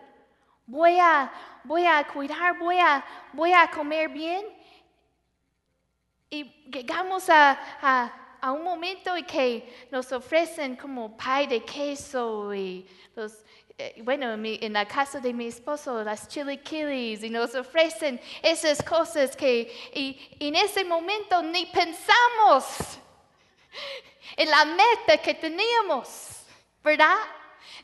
Voy 0.71 0.99
a, 0.99 1.33
voy 1.65 1.85
a 1.85 2.07
cuidar, 2.07 2.59
voy 2.59 2.79
a, 2.79 3.05
voy 3.33 3.53
a 3.53 3.69
comer 3.71 4.09
bien. 4.09 4.45
Y 6.31 6.45
llegamos 6.71 7.29
a, 7.29 7.59
a 7.83 8.21
a 8.41 8.53
un 8.53 8.62
momento 8.62 9.15
en 9.15 9.25
que 9.25 9.87
nos 9.91 10.11
ofrecen 10.12 10.77
como 10.77 11.17
pie 11.17 11.47
de 11.47 11.65
queso 11.65 12.55
y 12.55 12.87
los, 13.15 13.45
eh, 13.77 14.00
bueno, 14.03 14.33
en 14.33 14.73
la 14.73 14.87
casa 14.87 15.21
de 15.21 15.33
mi 15.33 15.47
esposo, 15.47 16.03
las 16.03 16.29
chiliquilis, 16.29 17.23
y 17.23 17.31
nos 17.31 17.55
ofrecen 17.55 18.21
esas 18.43 18.83
cosas 18.83 19.37
que 19.37 19.71
y, 19.95 20.37
en 20.41 20.57
ese 20.57 20.85
momento 20.85 21.43
ni 21.43 21.67
pensamos 21.67 22.99
en 24.37 24.50
la 24.50 24.65
meta 24.65 25.19
que 25.23 25.35
teníamos, 25.35 26.45
¿verdad? 26.83 27.17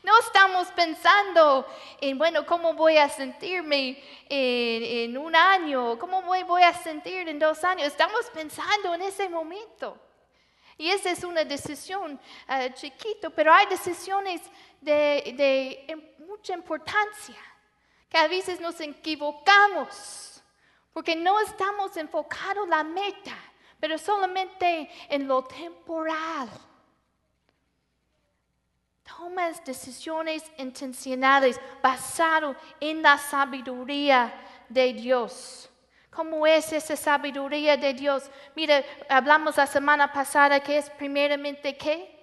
No 0.03 0.17
estamos 0.19 0.67
pensando 0.69 1.65
en, 2.01 2.17
bueno, 2.17 2.45
cómo 2.45 2.73
voy 2.73 2.97
a 2.97 3.09
sentirme 3.09 4.01
en, 4.29 5.17
un 5.17 5.35
año, 5.35 5.97
cómo 5.99 6.21
voy, 6.21 6.63
a 6.63 6.73
sentir 6.73 7.27
en 7.27 7.39
dos 7.39 7.63
años. 7.63 7.87
Estamos 7.87 8.25
pensando 8.33 8.93
en 8.93 9.01
ese 9.01 9.29
momento. 9.29 9.99
Y 10.77 10.89
esa 10.89 11.09
es 11.09 11.23
una 11.23 11.43
decisión 11.43 12.19
uh, 12.47 12.73
chiquito, 12.73 13.31
pero 13.31 13.51
hay 13.51 13.65
decisiones 13.65 14.41
de, 14.79 16.15
mucha 16.19 16.53
importancia, 16.53 17.35
que 18.09 18.17
a 18.17 18.27
veces 18.27 18.59
nos 18.59 18.79
equivocamos, 18.79 20.43
porque 20.93 21.15
no 21.15 21.39
estamos 21.39 21.97
enfocados 21.97 22.65
en 22.65 22.69
la 22.69 22.83
meta, 22.83 23.35
pero 23.79 23.97
solamente 23.97 24.89
en 25.09 25.27
lo 25.27 25.43
temporal. 25.43 26.49
Tomas 29.07 29.63
decisiones 29.63 30.43
intencionales 30.57 31.59
basadas 31.81 32.57
en 32.79 33.01
la 33.01 33.17
sabiduría 33.17 34.33
de 34.67 34.93
Dios. 34.93 35.69
¿Cómo 36.11 36.45
es 36.45 36.73
esa 36.73 36.95
sabiduría 36.95 37.77
de 37.77 37.93
Dios? 37.93 38.29
Mira, 38.55 38.83
hablamos 39.07 39.55
la 39.55 39.67
semana 39.67 40.11
pasada 40.11 40.59
que 40.59 40.77
es 40.77 40.89
primeramente 40.89 41.77
qué? 41.77 42.13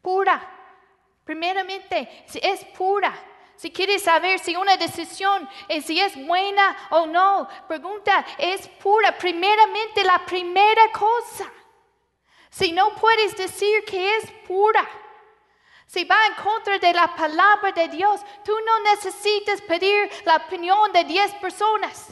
Pura. 0.00 0.40
Primeramente, 1.24 2.24
si 2.26 2.38
es 2.42 2.64
pura. 2.66 3.12
Si 3.56 3.72
quieres 3.72 4.02
saber 4.02 4.38
si 4.38 4.54
una 4.54 4.76
decisión 4.76 5.48
es, 5.66 5.84
si 5.84 5.98
es 5.98 6.14
buena 6.26 6.76
o 6.90 7.06
no, 7.06 7.48
pregunta, 7.66 8.24
¿es 8.38 8.68
pura? 8.68 9.18
Primeramente 9.18 10.04
la 10.04 10.24
primera 10.24 10.92
cosa. 10.92 11.50
Si 12.50 12.70
no 12.70 12.94
puedes 12.94 13.36
decir 13.36 13.84
que 13.84 14.16
es 14.16 14.30
pura, 14.46 14.88
Si 15.88 16.04
va 16.04 16.26
en 16.26 16.34
contra 16.34 16.78
de 16.78 16.92
la 16.92 17.16
palabra 17.16 17.72
de 17.72 17.88
Dios, 17.88 18.20
tú 18.44 18.52
no 18.60 18.80
necesitas 18.80 19.62
pedir 19.62 20.10
la 20.26 20.36
opinión 20.36 20.92
de 20.92 21.02
10 21.02 21.36
personas. 21.36 22.08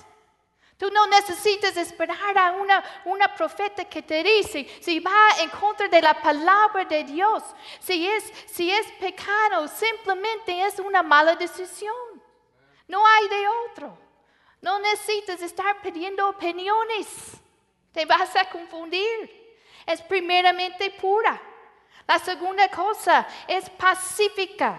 Tú 0.79 0.91
no 0.91 1.07
necesitas 1.07 1.77
esperar 1.77 2.39
a 2.39 2.53
una, 2.53 2.83
una 3.05 3.35
profeta 3.35 3.85
que 3.85 4.01
te 4.01 4.23
dice 4.23 4.67
si 4.81 4.99
va 5.01 5.29
en 5.41 5.51
contra 5.51 5.89
de 5.89 6.01
la 6.01 6.15
palabra 6.15 6.87
de 6.87 7.05
Dios. 7.05 7.43
Si 7.81 8.07
es, 8.07 8.33
si 8.47 8.71
es 8.71 8.91
pecado, 8.93 9.69
simplemente 9.69 10.59
es 10.63 10.79
una 10.79 11.03
mala 11.03 11.37
decisión. 11.37 11.95
No 12.89 13.07
hay 13.07 13.29
de 13.29 13.49
otro. 13.71 13.99
No 14.63 14.79
necesitas 14.79 15.43
estar 15.43 15.83
pidiendo 15.83 16.27
opiniones. 16.31 17.09
Te 17.93 18.07
vas 18.07 18.35
a 18.37 18.49
confundir. 18.49 19.61
Es 19.85 20.01
primeramente 20.01 20.91
pura. 20.93 21.41
La 22.07 22.19
segunda 22.19 22.69
cosa 22.69 23.27
es 23.49 23.69
pacífica. 23.71 24.79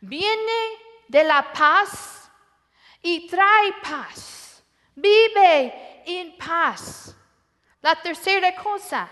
Viene 0.00 0.78
de 1.08 1.24
la 1.24 1.52
paz 1.52 2.30
y 3.02 3.26
trae 3.26 3.72
paz. 3.82 4.62
Vive 4.94 6.02
en 6.06 6.36
paz. 6.36 7.14
La 7.80 7.96
tercera 7.96 8.54
cosa 8.54 9.08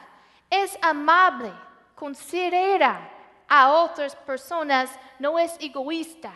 es 0.48 0.78
amable, 0.80 1.52
considera 1.94 3.10
a 3.48 3.72
otras 3.72 4.14
personas, 4.14 4.90
no 5.18 5.38
es 5.38 5.56
egoísta, 5.58 6.32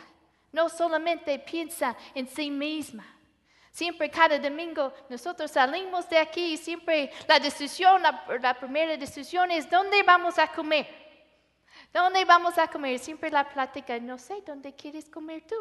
no 0.51 0.69
solamente 0.69 1.39
piensa 1.39 1.97
en 2.15 2.27
sí 2.27 2.51
misma. 2.51 3.05
Siempre 3.75 4.09
cada 4.09 4.39
domingo 4.39 4.93
nosotros 5.09 5.51
salimos 5.51 6.09
de 6.09 6.17
aquí 6.17 6.53
y 6.53 6.57
siempre 6.57 7.11
la 7.27 7.41
decisión, 7.41 8.01
la, 8.03 8.55
primera 8.55 8.97
decisión 8.97 9.51
es 9.51 9.69
dónde 9.69 10.01
vamos 10.05 10.39
a 10.39 10.47
comer. 10.47 10.87
¿Dónde 11.93 12.25
vamos 12.25 12.57
a 12.57 12.69
comer? 12.69 13.01
Siempre 13.01 13.33
la 13.33 13.49
plática, 13.49 13.99
no 13.99 14.17
sé 14.17 14.43
dónde 14.47 14.73
quieres 14.77 15.11
comer 15.11 15.43
tú. 15.45 15.57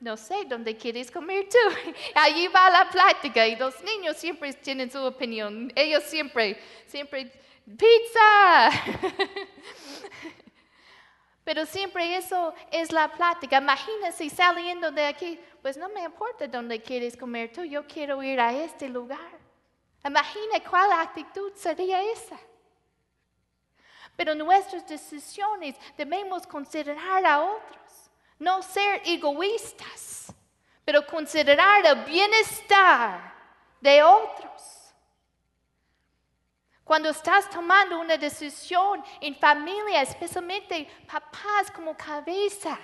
No 0.00 0.16
sé 0.16 0.46
dónde 0.46 0.78
quieres 0.78 1.10
comer 1.10 1.46
tú. 1.50 1.92
Allí 2.14 2.48
va 2.48 2.70
la 2.70 2.88
plática 2.88 3.46
y 3.46 3.54
los 3.56 3.82
niños 3.82 4.16
siempre 4.16 4.54
tienen 4.54 4.90
su 4.90 5.04
opinión. 5.04 5.70
Ellos 5.76 6.04
siempre, 6.04 6.58
siempre, 6.86 7.30
pizza. 7.66 8.70
Pero 11.46 11.64
siempre 11.64 12.16
eso 12.16 12.52
es 12.72 12.90
la 12.90 13.06
plática. 13.12 13.58
Imagínese 13.58 14.28
saliendo 14.30 14.90
de 14.90 15.06
aquí, 15.06 15.38
pues 15.62 15.76
no 15.76 15.88
me 15.90 16.02
importa 16.02 16.48
dónde 16.48 16.82
quieres 16.82 17.16
comer 17.16 17.52
tú, 17.52 17.62
yo 17.62 17.86
quiero 17.86 18.20
ir 18.20 18.40
a 18.40 18.52
este 18.52 18.88
lugar. 18.88 19.38
Imagina 20.04 20.58
cuál 20.68 20.90
actitud 20.90 21.52
sería 21.54 22.02
esa. 22.02 22.36
Pero 24.16 24.34
nuestras 24.34 24.88
decisiones 24.88 25.76
debemos 25.96 26.44
considerar 26.48 27.24
a 27.24 27.40
otros, 27.40 28.10
no 28.40 28.60
ser 28.60 29.02
egoístas, 29.04 30.34
pero 30.84 31.06
considerar 31.06 31.86
el 31.86 32.04
bienestar 32.06 33.32
de 33.80 34.02
otros. 34.02 34.75
Cuando 36.86 37.10
estás 37.10 37.50
tomando 37.50 37.98
una 37.98 38.16
decisión 38.16 39.02
en 39.20 39.34
familia, 39.34 40.02
especialmente 40.02 40.86
papás 41.10 41.68
como 41.72 41.96
cabeza 41.96 42.78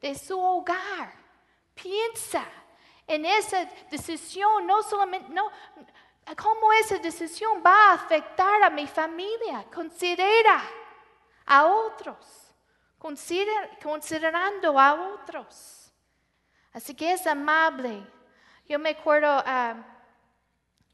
de 0.00 0.16
su 0.16 0.36
hogar, 0.36 1.14
piensa 1.72 2.44
en 3.06 3.24
esa 3.24 3.64
decisión, 3.88 4.66
no 4.66 4.82
solamente, 4.82 5.32
no, 5.32 5.48
cómo 6.36 6.72
esa 6.72 6.98
decisión 6.98 7.62
va 7.64 7.90
a 7.90 7.94
afectar 7.94 8.64
a 8.64 8.68
mi 8.68 8.88
familia. 8.88 9.64
Considera 9.72 10.64
a 11.44 11.66
otros, 11.66 12.52
considerando 12.98 14.76
a 14.76 15.12
otros. 15.14 15.92
Así 16.72 16.96
que 16.96 17.12
es 17.12 17.24
amable. 17.28 18.04
Yo 18.68 18.80
me 18.80 18.90
acuerdo, 18.90 19.40
ah, 19.46 19.76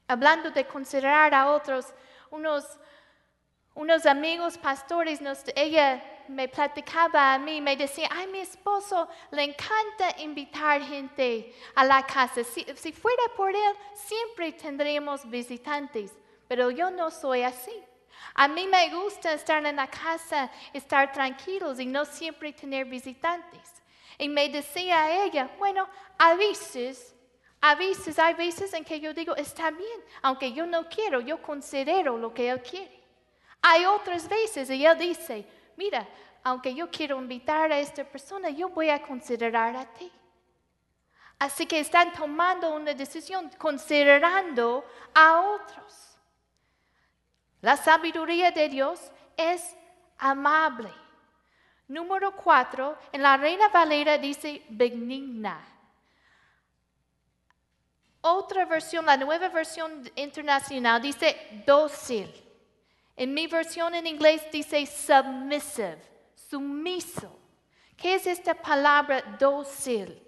hablando 0.07 0.51
de 0.51 0.67
considerar 0.67 1.33
a 1.33 1.49
otros, 1.49 1.91
unos, 2.33 2.65
unos 3.75 4.05
amigos 4.05 4.57
pastores, 4.57 5.19
ella 5.55 6.03
me 6.27 6.47
platicaba 6.47 7.33
a 7.33 7.37
mí, 7.37 7.61
me 7.61 7.75
decía, 7.75 8.09
ay, 8.11 8.27
mi 8.27 8.39
esposo 8.39 9.07
le 9.31 9.43
encanta 9.43 10.19
invitar 10.19 10.81
gente 10.81 11.53
a 11.75 11.85
la 11.85 12.05
casa. 12.05 12.43
Si, 12.43 12.65
si 12.75 12.91
fuera 12.91 13.23
por 13.37 13.55
él, 13.55 13.75
siempre 13.93 14.51
tendríamos 14.51 15.29
visitantes, 15.29 16.11
pero 16.47 16.71
yo 16.71 16.89
no 16.89 17.11
soy 17.11 17.43
así. 17.43 17.83
A 18.33 18.47
mí 18.47 18.67
me 18.67 18.89
gusta 18.95 19.33
estar 19.33 19.63
en 19.63 19.75
la 19.75 19.87
casa, 19.87 20.49
estar 20.73 21.11
tranquilos 21.11 21.79
y 21.79 21.85
no 21.85 22.03
siempre 22.03 22.51
tener 22.51 22.85
visitantes. 22.85 23.61
Y 24.17 24.27
me 24.27 24.49
decía 24.49 25.23
ella, 25.23 25.51
bueno, 25.59 25.87
a 26.17 26.33
veces 26.33 27.13
a 27.65 27.75
veces, 27.75 28.19
hay 28.19 28.33
veces 28.33 28.73
en 28.73 28.83
que 28.83 28.99
yo 28.99 29.13
digo, 29.13 29.37
está 29.37 29.71
bien, 29.71 30.03
aunque 30.21 30.51
yo 30.51 30.65
no 30.65 30.89
quiero, 30.89 31.21
yo 31.21 31.41
considero 31.41 32.17
lo 32.17 32.33
que 32.33 32.49
Él 32.49 32.61
quiere. 32.61 33.01
Hay 33.61 33.85
otras 33.85 34.27
veces 34.27 34.69
y 34.69 34.85
Él 34.85 34.97
dice, 34.97 35.47
mira, 35.77 36.05
aunque 36.43 36.75
yo 36.75 36.91
quiero 36.91 37.17
invitar 37.17 37.71
a 37.71 37.79
esta 37.79 38.03
persona, 38.03 38.49
yo 38.49 38.67
voy 38.67 38.89
a 38.89 39.01
considerar 39.01 39.77
a 39.77 39.85
ti. 39.85 40.11
Así 41.39 41.65
que 41.65 41.79
están 41.79 42.11
tomando 42.11 42.75
una 42.75 42.93
decisión 42.93 43.49
considerando 43.57 44.83
a 45.13 45.39
otros. 45.39 46.17
La 47.61 47.77
sabiduría 47.77 48.51
de 48.51 48.67
Dios 48.67 49.09
es 49.37 49.73
amable. 50.17 50.91
Número 51.87 52.35
cuatro, 52.35 52.97
en 53.13 53.21
la 53.21 53.37
Reina 53.37 53.69
Valera 53.69 54.17
dice 54.17 54.65
benigna. 54.67 55.72
Otra 58.25 58.63
versión, 58.63 59.05
la 59.05 59.17
nueva 59.17 59.49
versión 59.49 60.09
internacional, 60.15 61.01
dice 61.01 61.35
dócil. 61.67 62.33
En 63.17 63.33
mi 63.33 63.47
versión 63.47 63.93
en 63.95 64.07
inglés 64.07 64.41
dice 64.49 64.85
submissive, 64.85 66.01
sumiso. 66.49 67.37
¿Qué 67.97 68.15
es 68.15 68.25
esta 68.25 68.53
palabra 68.53 69.21
dócil? 69.37 70.23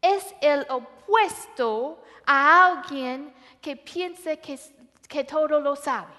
Es 0.00 0.34
el 0.40 0.66
opuesto 0.70 2.02
a 2.24 2.66
alguien 2.66 3.34
que 3.60 3.76
piensa 3.76 4.36
que, 4.36 4.58
que 5.06 5.22
todo 5.24 5.60
lo 5.60 5.76
sabe. 5.76 6.14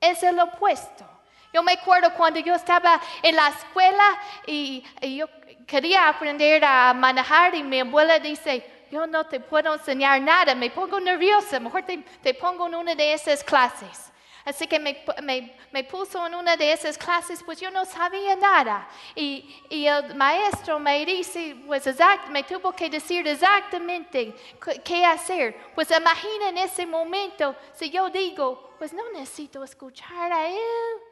Es 0.00 0.22
el 0.22 0.38
opuesto. 0.38 1.04
Yo 1.52 1.64
me 1.64 1.72
acuerdo 1.72 2.14
cuando 2.14 2.38
yo 2.38 2.54
estaba 2.54 3.00
en 3.24 3.34
la 3.34 3.48
escuela 3.48 4.04
y, 4.46 4.84
y 5.00 5.16
yo 5.16 5.26
quería 5.66 6.08
aprender 6.08 6.64
a 6.64 6.94
manejar 6.94 7.56
y 7.56 7.64
mi 7.64 7.80
abuela 7.80 8.20
dice, 8.20 8.79
yo 8.90 9.06
no 9.06 9.24
te 9.24 9.40
puedo 9.40 9.74
enseñar 9.74 10.20
nada, 10.20 10.54
me 10.54 10.70
pongo 10.70 10.98
nerviosa, 11.00 11.60
mejor 11.60 11.84
te, 11.84 12.34
pongo 12.34 12.66
en 12.66 12.74
una 12.74 12.94
de 12.94 13.12
esas 13.12 13.42
clases. 13.44 14.10
Así 14.44 14.66
que 14.66 14.78
me, 14.80 15.84
puso 15.84 16.26
en 16.26 16.34
una 16.34 16.56
de 16.56 16.72
esas 16.72 16.96
clases, 16.96 17.42
pues 17.42 17.60
yo 17.60 17.70
no 17.70 17.84
sabía 17.84 18.34
nada. 18.36 18.88
Y, 19.14 19.54
el 19.70 20.14
maestro 20.14 20.78
me 20.78 21.04
dice, 21.04 21.56
pues 21.66 21.84
me 22.30 22.42
tuvo 22.44 22.72
que 22.72 22.88
decir 22.88 23.26
exactamente 23.28 24.34
qué 24.82 25.04
hacer. 25.04 25.56
Pues 25.74 25.90
imagina 25.90 26.48
en 26.48 26.58
ese 26.58 26.86
momento, 26.86 27.54
si 27.74 27.90
yo 27.90 28.08
digo, 28.08 28.74
pues 28.78 28.92
no 28.92 29.10
necesito 29.12 29.62
escuchar 29.62 30.32
a 30.32 30.48
él. 30.48 31.09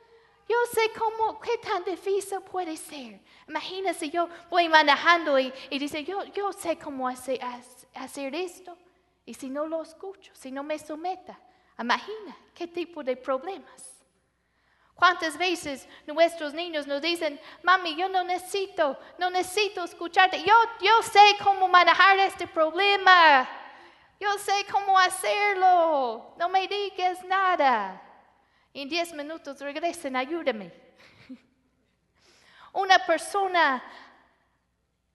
Yo 0.49 0.57
sé 0.73 0.91
cómo, 0.99 1.39
qué 1.41 1.59
tan 1.59 1.85
difícil 1.85 2.41
puede 2.41 2.77
ser. 2.77 3.21
Imagínese, 3.47 4.09
yo 4.09 4.29
voy 4.49 4.69
manejando 4.69 5.39
y, 5.39 5.53
dice, 5.71 6.03
yo, 6.05 6.25
yo 6.25 6.53
sé 6.55 6.79
cómo 6.79 7.07
hacer, 7.07 7.39
hacer 7.95 8.35
esto. 8.35 8.77
Y 9.27 9.35
si 9.35 9.51
no 9.51 9.67
lo 9.67 9.83
escucho, 9.83 10.33
si 10.35 10.51
no 10.51 10.63
me 10.63 10.79
someta, 10.79 11.39
imagina 11.79 12.35
qué 12.55 12.67
tipo 12.67 13.05
de 13.05 13.15
problemas. 13.15 13.95
¿Cuántas 14.95 15.37
veces 15.37 15.87
nuestros 16.07 16.55
niños 16.55 16.87
nos 16.87 17.03
dicen, 17.03 17.39
mami, 17.63 17.95
yo 17.95 18.09
no 18.09 18.25
necesito, 18.25 18.99
no 19.19 19.29
necesito 19.29 19.85
escucharte, 19.85 20.43
yo, 20.43 20.55
yo 20.81 21.03
sé 21.03 21.21
cómo 21.45 21.69
manejar 21.69 22.19
este 22.21 22.49
problema, 22.49 23.49
yo 24.19 24.37
sé 24.39 24.67
cómo 24.73 24.99
hacerlo, 24.99 26.35
no 26.37 26.49
me 26.49 26.67
digas 26.67 27.23
nada 27.25 28.08
en 28.83 28.89
10 28.89 29.15
minutos 29.15 29.59
regresen, 29.59 30.15
ayúdame. 30.15 30.73
Una 32.73 33.05
persona 33.05 33.83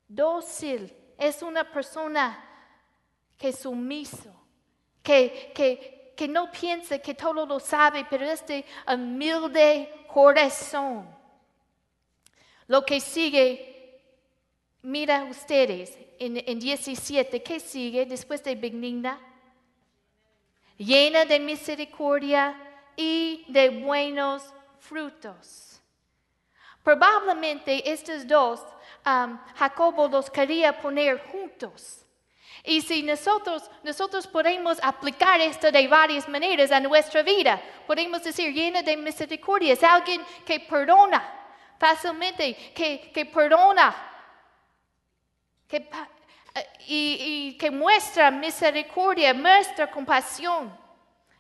dócil 0.06 0.94
es 1.18 1.42
una 1.42 1.64
persona 1.72 2.44
que 3.38 3.50
es 3.50 3.60
sumiso, 3.60 4.36
que, 5.02 5.54
que, 5.56 6.14
que 6.18 6.28
no 6.28 6.52
piensa 6.52 7.00
que 7.00 7.14
todo 7.14 7.46
lo 7.46 7.60
sabe, 7.60 8.06
pero 8.10 8.26
es 8.26 8.46
de 8.46 8.66
humilde 8.86 10.06
corazón. 10.08 11.08
Lo 12.68 12.86
que 12.86 13.00
sigue, 13.00 14.02
mira 14.82 15.24
ustedes, 15.24 15.98
en, 16.20 16.44
en 16.46 16.60
17, 16.60 17.42
¿qué 17.42 17.60
sigue 17.62 18.06
después 18.06 18.44
de 18.44 18.56
benigna? 18.56 19.22
Llena 20.78 21.24
de 21.24 21.40
misericordia 21.40 22.73
y 22.96 23.46
de 23.48 23.70
buenos 23.70 24.44
frutos. 24.80 25.82
Probablemente 26.84 27.90
estos 27.90 28.28
dos, 28.28 28.62
um, 29.06 29.40
Jacobo 29.56 30.08
los 30.08 30.30
quería 30.30 30.78
poner 30.80 31.18
juntos. 31.32 32.06
Y 32.66 32.82
si 32.82 33.04
nosotros, 33.04 33.70
nosotros 33.84 34.28
podemos 34.28 34.78
aplicar 34.82 35.40
esto 35.42 35.72
de 35.72 35.88
varias 35.88 36.28
maneras 36.30 36.72
a 36.72 36.80
nuestra 36.80 37.22
vida, 37.22 37.62
podemos 37.88 38.24
decir 38.24 38.54
llena 38.54 38.82
de 38.82 38.96
misericordia, 38.96 39.74
es 39.74 39.84
alguien 39.84 40.22
que 40.46 40.60
perdona 40.60 41.42
fácilmente, 41.78 42.56
que, 42.74 43.12
que 43.14 43.26
perdona, 43.26 43.94
que, 45.68 45.78
eh, 46.56 46.68
y, 46.88 47.18
y 47.20 47.58
que 47.58 47.70
muestra 47.70 48.32
misericordia, 48.32 49.34
muestra 49.34 49.92
compasión 49.92 50.83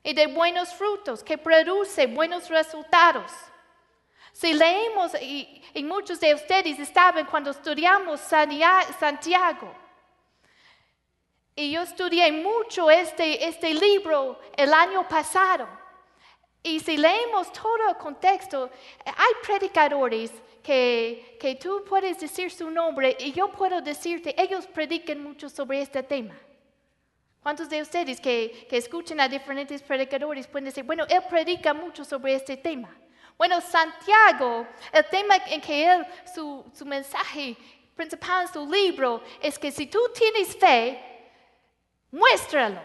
y 0.04 0.14
de 0.14 0.28
buenos 0.28 0.74
frutos, 0.74 1.24
que 1.24 1.38
produce 1.38 2.08
buenos 2.08 2.50
resultados. 2.50 3.32
Si 4.34 4.54
leemos, 4.54 5.14
y, 5.22 5.62
y 5.74 5.84
muchos 5.84 6.20
de 6.20 6.34
ustedes 6.34 6.78
estaban 6.80 7.26
cuando 7.26 7.52
estudiamos 7.52 8.20
Santiago, 8.20 9.74
y 11.56 11.72
yo 11.72 11.84
estudié 11.84 12.32
mucho 12.32 12.90
este, 12.90 13.48
este 13.48 13.74
libro 13.74 14.40
el 14.58 14.74
año 14.74 15.08
pasado. 15.08 15.68
Y 16.64 16.80
si 16.80 16.98
leemos 16.98 17.52
todo 17.54 17.90
el 17.90 17.98
contexto, 17.98 18.70
hay 19.06 19.34
predicadores 19.46 20.32
que, 20.64 21.38
que 21.40 21.56
tú 21.56 21.84
puedes 21.88 22.20
decir 22.20 22.50
su 22.50 22.72
nombre 22.72 23.16
y 23.20 23.34
yo 23.34 23.52
puedo 23.52 23.82
decirte, 23.82 24.34
ellos 24.42 24.66
predican 24.66 25.22
mucho 25.22 25.50
sobre 25.50 25.82
este 25.82 26.02
tema. 26.02 26.36
¿Cuántos 27.44 27.70
de 27.70 27.82
ustedes 27.82 28.20
que, 28.20 28.66
que 28.70 28.78
escuchan 28.78 29.20
a 29.20 29.28
diferentes 29.28 29.84
predicadores 29.84 30.48
pueden 30.48 30.66
decir, 30.66 30.84
bueno, 30.84 31.06
él 31.08 31.22
predica 31.30 31.74
mucho 31.74 32.04
sobre 32.04 32.36
este 32.36 32.58
tema? 32.58 32.90
Bueno, 33.38 33.62
Santiago, 33.62 34.66
el 34.92 35.06
tema 35.06 35.36
en 35.48 35.62
que 35.62 35.92
él, 35.92 36.06
su, 36.34 36.66
su 36.74 36.86
mensaje 36.86 37.56
principal 37.96 38.44
en 38.44 38.54
su 38.54 38.72
libro 38.72 39.22
es 39.42 39.60
que 39.60 39.72
si 39.72 39.88
tú 39.88 40.00
tienes 40.16 40.56
fe, 40.58 41.14
Muéstralo. 42.14 42.80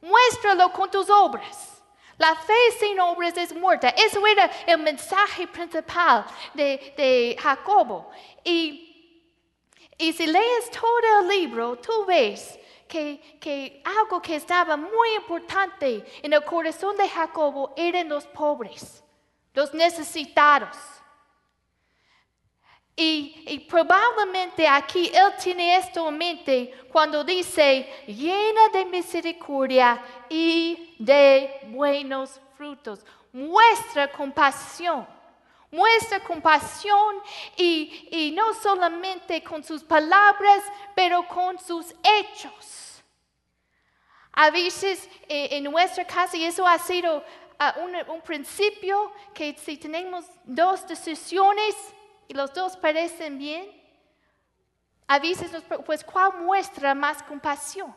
Muéstralo 0.00 0.72
con 0.72 0.88
tus 0.88 1.10
obras. 1.10 1.82
La 2.16 2.36
fe 2.36 2.70
sin 2.78 2.98
obras 3.00 3.36
es 3.36 3.52
muerta. 3.52 3.88
Eso 3.88 4.24
era 4.24 4.48
el 4.66 4.78
mensaje 4.78 5.48
principal 5.48 6.24
de, 6.54 7.36
Jacobo. 7.40 8.08
Y, 8.44 9.20
y, 9.98 10.12
si 10.12 10.28
lees 10.28 10.70
todo 10.70 11.20
el 11.22 11.28
libro, 11.28 11.76
tú 11.76 12.04
ves 12.06 12.56
que, 12.92 13.82
algo 13.84 14.20
que 14.20 14.36
estaba 14.36 14.76
muy 14.76 15.14
importante 15.16 16.04
en 16.22 16.32
el 16.32 16.44
corazón 16.44 16.96
de 16.96 17.08
Jacobo 17.08 17.72
eran 17.76 18.08
los 18.08 18.26
pobres, 18.26 19.02
los 19.54 19.72
necesitados. 19.72 20.76
Y, 22.94 23.66
probablemente 23.70 24.68
aquí 24.68 25.10
Él 25.14 25.32
tiene 25.42 25.76
esto 25.76 26.06
en 26.08 26.18
mente 26.18 26.74
cuando 26.92 27.24
dice, 27.24 27.88
llena 28.06 28.68
de 28.70 28.84
misericordia 28.84 30.02
y 30.28 30.94
de 30.98 31.60
buenos 31.68 32.38
frutos. 32.56 33.00
Muestra 33.32 34.12
compasión. 34.12 35.06
Muestra 35.72 36.20
compasión 36.20 37.16
y, 37.56 38.08
y 38.12 38.30
no 38.30 38.54
solamente 38.54 39.42
con 39.42 39.64
sus 39.64 39.82
palabras, 39.82 40.62
pero 40.94 41.26
con 41.26 41.58
sus 41.58 41.92
hechos. 42.04 43.02
A 44.32 44.50
veces 44.50 45.08
eh, 45.28 45.48
en 45.50 45.64
nuestra 45.64 46.06
casa, 46.06 46.36
y 46.36 46.44
eso 46.44 46.66
ha 46.66 46.78
sido 46.78 47.24
ah, 47.58 47.74
un 48.08 48.20
principio, 48.20 49.12
que 49.34 49.56
si 49.58 49.76
tenemos 49.76 50.24
dos 50.44 50.86
decisiones, 50.86 51.74
y 52.28 52.34
los 52.34 52.52
dos 52.54 52.76
parecen 52.76 53.38
bien, 53.38 53.82
a 55.06 55.18
veces 55.18 55.52
nos 55.52 55.64
pues 55.84 56.02
¿cuál 56.04 56.40
muestra 56.40 56.94
más 56.94 57.22
compasión? 57.22 57.94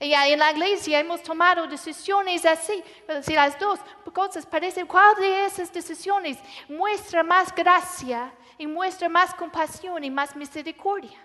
Y 0.00 0.12
en 0.12 0.38
la 0.38 0.50
iglesia 0.50 1.00
hemos 1.00 1.22
tomado 1.22 1.66
decisiones 1.66 2.44
así, 2.44 2.82
si 3.22 3.32
las 3.32 3.58
dos 3.58 3.78
cosas 4.12 4.44
parecen, 4.44 4.86
¿cuál 4.86 5.14
de 5.16 5.46
esas 5.46 5.72
decisiones 5.72 6.38
muestra 6.68 7.22
más 7.22 7.54
gracia 7.54 8.32
y 8.58 8.66
muestra 8.66 9.08
más 9.08 9.34
compasión 9.34 10.02
y 10.04 10.10
más 10.10 10.34
misericordia? 10.36 11.18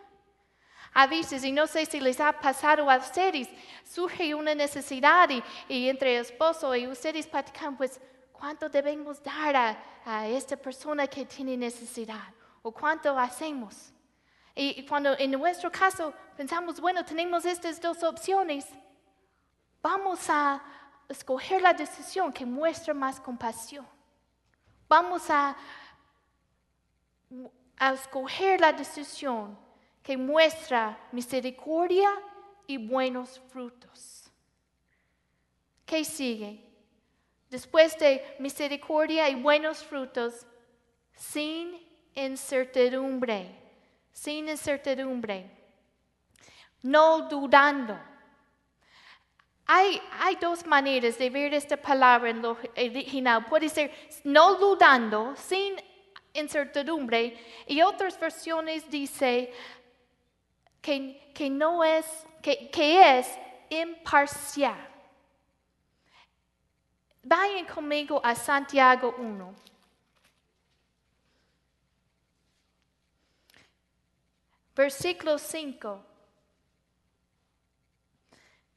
A 0.93 1.07
veces, 1.07 1.43
y 1.43 1.51
no 1.51 1.67
sé 1.67 1.85
si 1.85 1.99
les 1.99 2.19
ha 2.19 2.31
pasado 2.31 2.89
a 2.89 2.97
ustedes, 2.97 3.47
surge 3.83 4.33
una 4.33 4.55
necesidad 4.55 5.29
y, 5.29 5.43
y 5.67 5.89
entre 5.89 6.15
el 6.15 6.21
esposo 6.21 6.75
y 6.75 6.87
ustedes 6.87 7.27
platican, 7.27 7.77
pues, 7.77 7.99
¿Cuánto 8.39 8.69
debemos 8.69 9.21
dar 9.21 9.77
a, 10.05 10.27
esta 10.27 10.55
persona 10.55 11.05
que 11.07 11.25
tiene 11.25 11.57
necesidad? 11.57 12.33
¿O 12.61 12.71
cuánto 12.71 13.17
hacemos? 13.19 13.91
Y, 14.61 14.85
cuando 14.85 15.17
en 15.17 15.31
nuestro 15.31 15.71
caso 15.71 16.13
pensamos, 16.35 16.81
bueno, 16.81 17.05
tenemos 17.05 17.45
estas 17.45 17.79
dos 17.79 18.03
opciones, 18.03 18.65
vamos 19.81 20.19
a 20.27 20.61
escoger 21.07 21.61
la 21.61 21.71
decisión 21.71 22.33
que 22.33 22.45
muestra 22.45 22.93
más 22.93 23.21
compasión. 23.21 23.87
Vamos 24.89 25.29
a, 25.29 25.55
a 27.77 27.93
escoger 27.93 28.59
la 28.59 28.73
decisión 28.73 29.57
que 30.03 30.17
muestra 30.17 30.99
misericordia 31.13 32.09
y 32.67 32.77
buenos 32.77 33.39
frutos. 33.51 34.29
¿Qué 35.85 36.03
sigue? 36.03 36.69
después 37.49 37.97
de 37.97 38.23
misericordia 38.39 39.29
y 39.29 39.35
buenos 39.35 39.83
frutos, 39.83 40.45
sin 41.15 41.79
incertidumbre, 42.13 43.68
sin 44.11 44.49
incertidumbre, 44.49 45.49
no 46.83 47.27
dudando. 47.27 47.99
Hay, 49.65 50.01
hay, 50.19 50.35
dos 50.35 50.65
maneras 50.65 51.17
de 51.17 51.29
ver 51.29 51.53
esta 51.53 51.77
palabra 51.77 52.31
en 52.31 52.41
lo 52.41 52.57
original. 52.75 53.45
Puede 53.45 53.69
ser 53.69 53.91
no 54.23 54.55
dudando, 54.55 55.35
sin 55.35 55.75
incertidumbre, 56.33 57.37
y 57.67 57.81
otras 57.81 58.19
versiones 58.19 58.89
dice 58.89 59.53
que, 60.81 61.31
que 61.33 61.49
no 61.49 61.83
es, 61.83 62.05
que, 62.41 62.69
que 62.69 63.19
es 63.19 63.37
imparcial. 63.69 64.87
Vayan 67.23 67.65
conmigo 67.65 68.19
a 68.23 68.33
Santiago 68.33 69.15
1. 69.17 69.55
Versículo 74.79 75.37
5. 75.37 76.05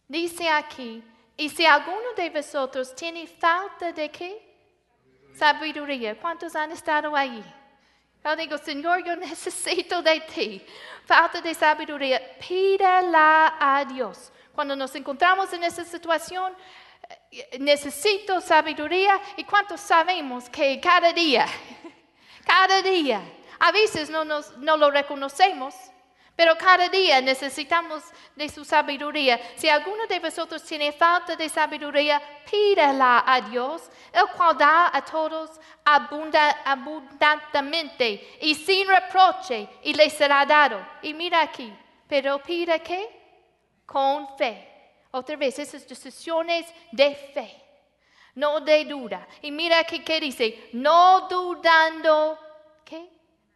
Dice 0.08 0.48
aquí, 0.48 1.00
y 1.36 1.48
si 1.48 1.64
alguno 1.64 2.12
de 2.16 2.28
vosotros 2.28 2.92
tiene 2.96 3.24
falta 3.28 3.92
de 3.92 4.10
qué? 4.10 4.32
Sabiduría. 5.36 6.20
¿Cuántos 6.20 6.56
han 6.56 6.72
estado 6.72 7.14
ahí? 7.14 7.40
Yo 8.24 8.34
digo, 8.34 8.58
Señor, 8.58 9.04
yo 9.04 9.14
necesito 9.28 10.02
de 10.02 10.18
ti. 10.22 10.66
Falta 11.06 11.40
de 11.40 11.54
sabiduría. 11.54 12.20
Pídala 12.48 13.54
a 13.60 13.84
Dios. 13.84 14.32
Cuando 14.52 14.74
nos 14.74 14.92
encontramos 14.96 15.52
en 15.52 15.62
esa 15.62 15.84
situación, 15.84 16.52
necesito 17.60 18.40
sabiduría 18.40 19.20
y 19.36 19.44
cuántos 19.44 19.80
sabemos 19.80 20.48
que 20.48 20.80
cada 20.80 21.12
día, 21.12 21.46
cada 22.44 22.82
día, 22.82 23.22
a 23.60 23.70
veces 23.70 24.10
no, 24.10 24.24
nos, 24.24 24.58
no 24.58 24.76
lo 24.76 24.90
reconocemos, 24.90 25.91
pero 26.34 26.56
cada 26.56 26.88
día 26.88 27.20
necesitamos 27.20 28.02
de 28.34 28.48
su 28.48 28.64
sabiduría. 28.64 29.38
Si 29.56 29.68
alguno 29.68 30.06
de 30.06 30.18
vosotros 30.18 30.62
tiene 30.62 30.92
falta 30.92 31.36
de 31.36 31.46
sabiduría, 31.48 32.22
pídala 32.50 33.22
a 33.26 33.40
Dios, 33.42 33.82
el 34.12 34.26
cual 34.36 34.56
da 34.56 34.90
a 34.92 35.04
todos 35.04 35.60
abundantemente 35.84 38.38
y 38.40 38.54
sin 38.54 38.88
reproche, 38.88 39.68
y 39.82 39.94
le 39.94 40.08
será 40.10 40.46
dado. 40.46 40.84
Y 41.02 41.14
mira 41.14 41.42
aquí, 41.42 41.72
pero 42.08 42.42
pida 42.42 42.78
que 42.78 43.20
con 43.86 44.36
fe 44.36 44.72
otra 45.12 45.36
vez, 45.36 45.58
esas 45.58 45.86
decisiones 45.86 46.66
de 46.90 47.14
fe, 47.14 47.62
no 48.34 48.60
de 48.60 48.86
duda. 48.86 49.28
Y 49.42 49.52
mira 49.52 49.80
aquí 49.80 50.00
que 50.00 50.18
dice, 50.18 50.70
no 50.72 51.28
dudando, 51.28 52.38
¿qué? 52.82 53.10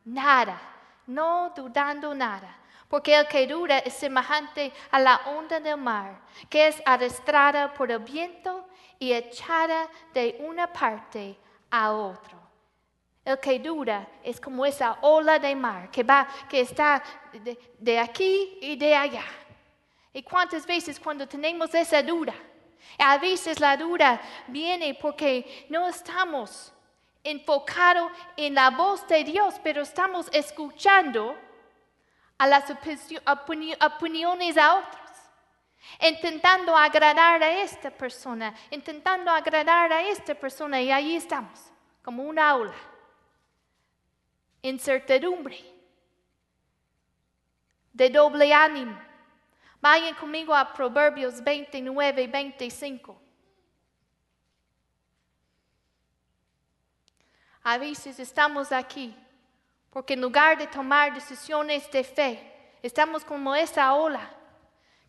Nada, 0.05 0.61
no 1.07 1.53
dudando 1.57 2.15
nada. 2.15 2.59
Porque 2.89 3.17
el 3.17 3.27
que 3.27 3.47
duda 3.47 3.79
es 3.79 3.95
semejante 3.95 4.73
a 4.91 5.01
la 5.01 5.17
onda 5.27 5.59
del 5.59 5.77
mar, 5.77 6.21
que 6.49 6.69
es 6.69 6.81
arrastrada 6.85 7.73
por 7.75 7.91
el 7.91 7.99
viento 7.99 8.67
y 8.99 9.13
echada 9.13 9.89
de 10.15 10.37
una 10.41 10.73
parte 10.73 11.37
a 11.71 11.93
otra. 11.93 12.39
El 13.25 13.41
que 13.41 13.59
duda 13.59 14.07
es 14.23 14.41
como 14.41 14.65
esa 14.65 14.99
ola 15.01 15.39
de 15.39 15.55
mar 15.57 15.91
que 15.91 16.05
va, 16.05 16.29
que 16.49 16.61
está 16.61 17.03
de 17.79 17.99
aquí 17.99 18.59
y 18.61 18.77
de 18.77 18.95
allá. 18.95 19.25
¿Y 20.13 20.23
cuántas 20.23 20.65
veces 20.65 21.01
cuando 21.01 21.27
tenemos 21.27 21.75
esa 21.75 22.03
duda? 22.03 22.35
A 22.99 23.19
veces 23.19 23.59
la 23.61 23.77
duda 23.77 24.21
viene 24.47 24.95
porque 24.95 25.67
no 25.69 25.89
estamos 25.89 26.73
enfocado 27.23 28.11
en 28.37 28.55
la 28.55 28.71
voz 28.71 29.07
de 29.09 29.25
Dios, 29.25 29.57
pero 29.63 29.83
estamos 29.83 30.29
escuchando 30.33 31.37
a 32.39 32.47
las 32.47 32.71
opiniones 32.71 34.57
a 34.59 34.75
otros, 34.75 35.11
intentando 36.01 36.77
agradar 36.77 37.43
a 37.43 37.63
esta 37.63 37.91
persona, 37.91 38.55
intentando 38.71 39.31
agradar 39.31 39.93
a 39.93 40.03
esta 40.03 40.35
persona 40.35 40.81
y 40.81 40.91
ahí 40.91 41.17
estamos, 41.17 41.71
como 42.03 42.23
un 42.25 42.39
aula, 42.39 42.75
incertidumbre, 44.63 45.59
de 47.93 48.11
doble 48.11 48.53
ánimo. 48.53 49.01
Vayan 49.81 50.15
conmigo 50.15 50.55
a 50.55 50.73
Proverbios 50.73 51.43
29 51.43 52.23
y 52.23 52.27
25. 52.27 53.23
A 57.63 57.79
veces 57.79 58.19
estamos 58.19 58.71
aquí 58.71 59.17
porque 59.97 60.13
en 60.13 60.21
lugar 60.21 60.59
de 60.59 60.67
tomar 60.67 61.15
decisiones 61.15 61.91
de 61.91 62.05
fe, 62.05 62.79
estamos 62.83 63.25
como 63.25 63.55
esa 63.55 63.95
ola 63.95 64.31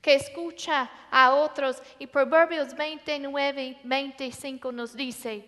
que 0.02 0.16
escucha 0.16 0.90
a 1.12 1.32
otros. 1.32 1.84
Y 2.00 2.08
Proverbios 2.08 2.74
29, 2.74 3.82
25 3.84 4.72
nos 4.72 4.96
dice, 4.96 5.46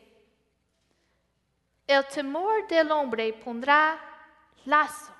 el 1.88 2.06
temor 2.08 2.67
del 2.67 2.91
hombre 2.91 3.32
pondrá 3.32 3.97
lazo, 4.65 5.13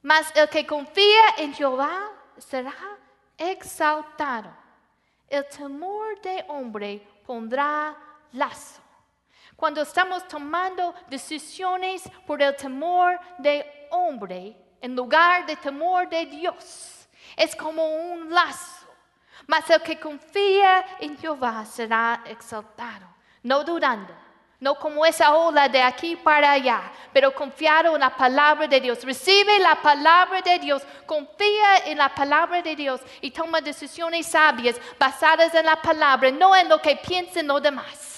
mas 0.00 0.34
el 0.34 0.48
que 0.48 0.66
confía 0.66 1.34
en 1.36 1.52
Jehová 1.52 2.10
será 2.38 2.72
exaltado. 3.36 4.50
El 5.28 5.46
temor 5.50 6.22
del 6.22 6.42
hombre 6.48 7.06
pondrá 7.26 7.94
lazo 8.32 8.85
cuando 9.56 9.82
estamos 9.82 10.28
tomando 10.28 10.94
decisiones 11.08 12.02
por 12.26 12.42
el 12.42 12.54
temor 12.54 13.18
de 13.38 13.88
hombre 13.90 14.54
en 14.80 14.94
lugar 14.94 15.46
de 15.46 15.56
temor 15.56 16.08
de 16.08 16.26
Dios. 16.26 17.08
Es 17.34 17.56
como 17.56 17.84
un 18.12 18.30
lazo. 18.30 18.86
Mas 19.46 19.68
el 19.70 19.82
que 19.82 19.98
confía 19.98 20.84
en 21.00 21.16
Jehová 21.16 21.64
será 21.64 22.22
exaltado, 22.26 23.06
no 23.42 23.62
dudando, 23.62 24.12
no 24.58 24.74
como 24.74 25.04
esa 25.06 25.34
ola 25.36 25.68
de 25.68 25.80
aquí 25.80 26.16
para 26.16 26.52
allá, 26.52 26.90
pero 27.12 27.32
confiado 27.32 27.94
en 27.94 28.00
la 28.00 28.16
palabra 28.16 28.66
de 28.66 28.80
Dios. 28.80 29.04
Recibe 29.04 29.58
la 29.60 29.80
palabra 29.80 30.40
de 30.42 30.58
Dios, 30.58 30.82
confía 31.04 31.78
en 31.84 31.98
la 31.98 32.12
palabra 32.14 32.60
de 32.60 32.74
Dios 32.74 33.00
y 33.20 33.30
toma 33.30 33.60
decisiones 33.60 34.26
sabias 34.26 34.80
basadas 34.98 35.54
en 35.54 35.66
la 35.66 35.80
palabra, 35.80 36.30
no 36.30 36.56
en 36.56 36.68
lo 36.68 36.80
que 36.80 36.96
piensen 36.96 37.46
los 37.46 37.62
demás 37.62 38.15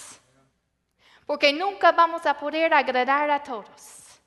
porque 1.29 1.53
nunca 1.53 1.93
vamos 1.93 2.25
a 2.25 2.33
poder 2.33 2.73
agradar 2.73 3.31
a 3.31 3.43
todos. 3.43 4.19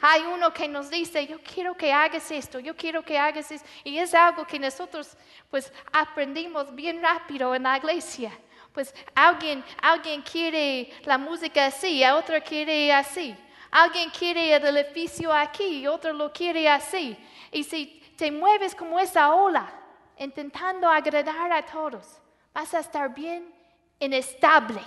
Hay 0.00 0.22
uno 0.22 0.54
que 0.54 0.68
nos 0.68 0.88
dice, 0.88 1.26
yo 1.26 1.40
quiero 1.42 1.76
que 1.76 1.92
hagas 1.92 2.30
esto, 2.30 2.60
yo 2.60 2.76
quiero 2.76 3.02
que 3.02 3.18
hagas 3.18 3.50
esto. 3.50 3.68
Y 3.82 3.98
es 3.98 4.14
algo 4.14 4.46
que 4.46 4.60
nosotros 4.60 5.16
pues 5.50 5.72
aprendimos 5.92 6.72
bien 6.72 7.02
rápido 7.02 7.52
en 7.52 7.64
la 7.64 7.78
iglesia. 7.78 8.30
Pues 8.72 8.94
alguien, 9.12 9.64
alguien 9.82 10.22
quiere 10.22 10.88
la 11.02 11.18
música 11.18 11.66
así, 11.66 12.04
a 12.04 12.14
otro 12.14 12.40
quiere 12.44 12.92
así. 12.92 13.36
Alguien 13.68 14.10
quiere 14.10 14.54
el 14.54 14.76
edificio 14.76 15.32
aquí, 15.32 15.80
y 15.80 15.88
otro 15.88 16.12
lo 16.12 16.32
quiere 16.32 16.68
así. 16.68 17.18
Y 17.50 17.64
si 17.64 18.00
te 18.16 18.30
mueves 18.30 18.72
como 18.72 19.00
esa 19.00 19.34
ola, 19.34 19.68
intentando 20.16 20.88
agradar 20.88 21.50
a 21.50 21.66
todos, 21.66 22.20
vas 22.54 22.72
a 22.72 22.78
estar 22.78 23.12
bien 23.12 23.52
inestable. 23.98 24.80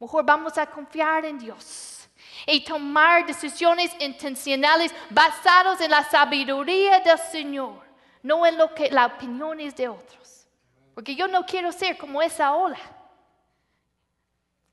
Mejor 0.00 0.24
vamos 0.24 0.58
a 0.58 0.66
confiar 0.66 1.24
en 1.24 1.38
Dios 1.38 2.08
y 2.46 2.64
tomar 2.64 3.26
decisiones 3.26 3.94
intencionales 4.00 4.92
basadas 5.10 5.80
en 5.80 5.90
la 5.90 6.04
sabiduría 6.04 7.00
del 7.00 7.18
Señor, 7.18 7.82
no 8.22 8.44
en 8.44 8.58
lo 8.58 8.74
que 8.74 8.90
las 8.90 9.12
opiniones 9.12 9.74
de 9.76 9.88
otros. 9.88 10.46
Porque 10.94 11.14
yo 11.14 11.26
no 11.26 11.44
quiero 11.44 11.72
ser 11.72 11.96
como 11.96 12.22
esa 12.22 12.54
ola. 12.54 12.78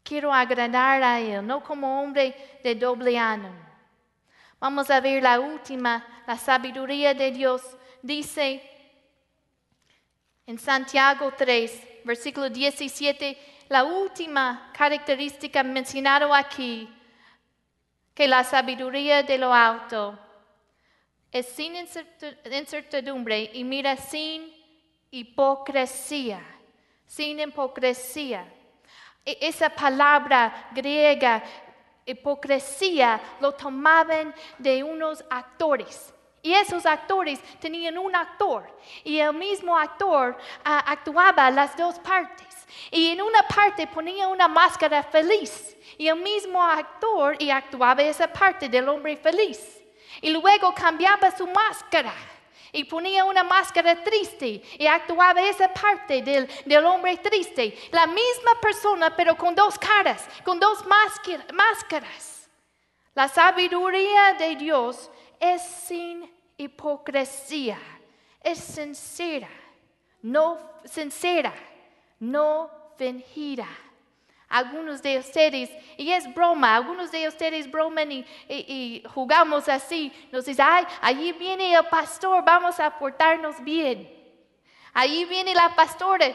Quiero 0.03 0.33
agradar 0.33 1.01
a 1.03 1.19
Él, 1.19 1.45
no 1.45 1.63
como 1.63 2.01
hombre 2.01 2.59
de 2.63 2.75
doble 2.75 3.17
ánimo. 3.17 3.71
Vamos 4.59 4.89
a 4.91 4.99
ver 4.99 5.23
la 5.23 5.39
última, 5.39 6.05
la 6.27 6.37
sabiduría 6.37 7.13
de 7.13 7.31
Dios. 7.31 7.61
Dice 8.01 8.61
en 10.45 10.59
Santiago 10.59 11.31
3, 11.37 12.03
versículo 12.03 12.49
17, 12.49 13.37
la 13.71 13.85
última 13.85 14.69
característica 14.73 15.63
mencionada 15.63 16.37
aquí, 16.37 16.89
que 18.13 18.27
la 18.27 18.43
sabiduría 18.43 19.23
de 19.23 19.37
lo 19.37 19.53
alto 19.53 20.19
es 21.31 21.47
sin 21.47 21.77
incertidumbre 21.77 23.49
y 23.53 23.63
mira 23.63 23.95
sin 23.95 24.53
hipocresía, 25.09 26.41
sin 27.05 27.39
hipocresía. 27.39 28.45
E-, 29.25 29.37
esa 29.39 29.69
palabra 29.69 30.67
griega, 30.73 31.41
hipocresía, 32.05 33.21
lo 33.39 33.53
tomaban 33.53 34.35
de 34.57 34.83
unos 34.83 35.23
actores. 35.29 36.13
Y 36.41 36.53
esos 36.53 36.85
actores 36.85 37.39
tenían 37.61 37.97
un 37.97 38.13
actor 38.17 38.67
y 39.05 39.19
el 39.19 39.33
mismo 39.33 39.77
actor 39.77 40.37
ah, 40.65 40.83
actuaba 40.87 41.49
las 41.49 41.77
dos 41.77 41.97
partes. 41.99 42.50
Y 42.89 43.09
en 43.09 43.21
una 43.21 43.43
parte 43.43 43.87
ponía 43.87 44.27
una 44.27 44.47
máscara 44.47 45.03
feliz 45.03 45.75
y 45.97 46.07
el 46.07 46.17
mismo 46.17 46.61
actor 46.61 47.35
y 47.39 47.49
actuaba 47.49 48.01
esa 48.01 48.31
parte 48.31 48.67
del 48.67 48.87
hombre 48.89 49.17
feliz. 49.17 49.81
Y 50.21 50.29
luego 50.29 50.73
cambiaba 50.73 51.35
su 51.35 51.47
máscara 51.47 52.13
y 52.71 52.83
ponía 52.83 53.25
una 53.25 53.43
máscara 53.43 54.01
triste 54.03 54.61
y 54.77 54.87
actuaba 54.87 55.41
esa 55.41 55.71
parte 55.73 56.21
del, 56.21 56.49
del, 56.65 56.85
hombre 56.85 57.17
triste. 57.17 57.77
La 57.91 58.07
misma 58.07 58.59
persona 58.61 59.15
pero 59.15 59.35
con 59.37 59.55
dos 59.55 59.77
caras, 59.77 60.27
con 60.43 60.59
dos 60.59 60.83
máscaras. 60.85 62.49
La 63.13 63.27
sabiduría 63.27 64.33
de 64.33 64.55
Dios 64.55 65.09
es 65.39 65.61
sin 65.61 66.31
hipocresía, 66.57 67.77
es 68.41 68.59
sincera, 68.59 69.49
no 70.21 70.57
sincera 70.85 71.53
no 72.21 72.69
fingida. 72.97 73.67
Algunos 74.47 75.01
de 75.01 75.17
ustedes, 75.17 75.69
y 75.97 76.11
es 76.11 76.31
broma, 76.33 76.75
algunos 76.75 77.09
de 77.11 77.27
ustedes 77.27 77.69
broman 77.69 78.11
y, 78.11 79.03
jugamos 79.13 79.67
así, 79.69 80.11
nos 80.31 80.45
dicen, 80.45 80.65
ay, 80.67 80.85
allí 81.01 81.31
viene 81.31 81.73
el 81.73 81.85
pastor, 81.85 82.43
vamos 82.45 82.79
a 82.79 82.97
portarnos 82.97 83.61
bien. 83.63 84.09
Allí 84.93 85.23
viene 85.25 85.55
la 85.55 85.73
pastora, 85.73 86.27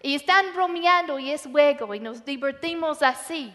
y 0.00 0.14
están 0.14 0.54
bromeando 0.54 1.18
y 1.18 1.32
es 1.32 1.46
juego 1.46 1.92
y 1.94 2.00
nos 2.00 2.24
divertimos 2.24 3.02
así. 3.02 3.52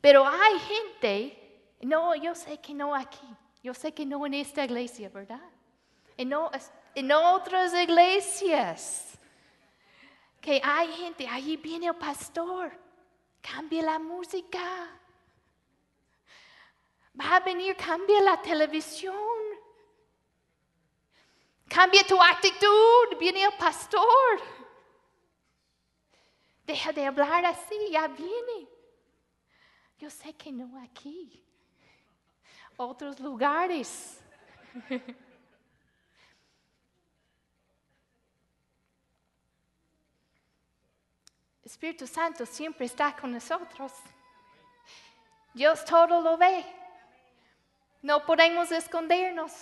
Pero 0.00 0.26
hay 0.26 0.58
gente, 0.58 1.62
no, 1.80 2.14
yo 2.16 2.34
sé 2.34 2.58
que 2.58 2.74
no 2.74 2.92
aquí, 2.92 3.28
yo 3.62 3.72
sé 3.72 3.94
que 3.94 4.04
no 4.04 4.26
en 4.26 4.34
esta 4.34 4.64
iglesia, 4.64 5.08
¿verdad? 5.08 5.40
En 6.16 7.12
otras 7.12 7.72
iglesias 7.72 9.05
que 10.40 10.60
hay 10.62 10.92
gente, 10.92 11.26
ahí 11.26 11.56
viene 11.56 11.86
el 11.86 11.96
pastor, 11.96 12.72
cambia 13.40 13.82
la 13.82 13.98
música. 13.98 14.60
Va 17.18 17.36
a 17.36 17.40
venir, 17.40 17.76
cambia 17.76 18.20
la 18.20 18.40
televisión. 18.40 19.16
Cambia 21.68 22.06
tu 22.06 22.20
actitud, 22.20 23.18
viene 23.18 23.44
el 23.44 23.52
pastor. 23.54 24.40
Deja 26.64 26.92
de 26.92 27.06
hablar 27.06 27.44
así, 27.44 27.90
ya 27.90 28.06
viene. 28.08 28.68
Yo 29.98 30.10
sé 30.10 30.34
que 30.34 30.52
no 30.52 30.80
aquí, 30.82 31.42
otros 32.76 33.18
lugares. 33.18 34.20
Espíritu 41.66 42.06
Santo 42.06 42.46
siempre 42.46 42.86
está 42.86 43.16
con 43.16 43.32
nosotros. 43.32 43.92
Dios 45.52 45.84
todo 45.84 46.20
lo 46.20 46.36
ve. 46.36 46.64
No 48.02 48.24
podemos 48.24 48.70
escondernos. 48.70 49.52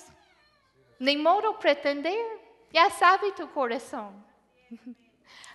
Ni 0.99 1.17
modo 1.17 1.59
pretender. 1.59 2.23
Ya 2.71 2.91
sabe 2.91 3.33
tu 3.33 3.51
corazón. 3.51 4.23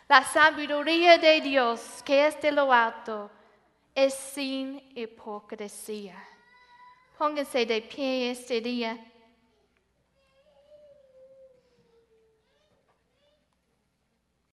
La 0.08 0.24
sabiduría 0.24 1.20
de 1.20 1.40
Dios, 1.40 2.02
que 2.04 2.26
es 2.26 2.42
de 2.42 2.52
lo 2.52 2.74
alto, 2.74 3.30
es 3.94 4.16
sin 4.16 4.92
hipocresía. 4.98 6.18
Pónganse 7.16 7.64
de 7.64 7.80
pie 7.84 8.32
este 8.32 8.60
día. 8.60 8.98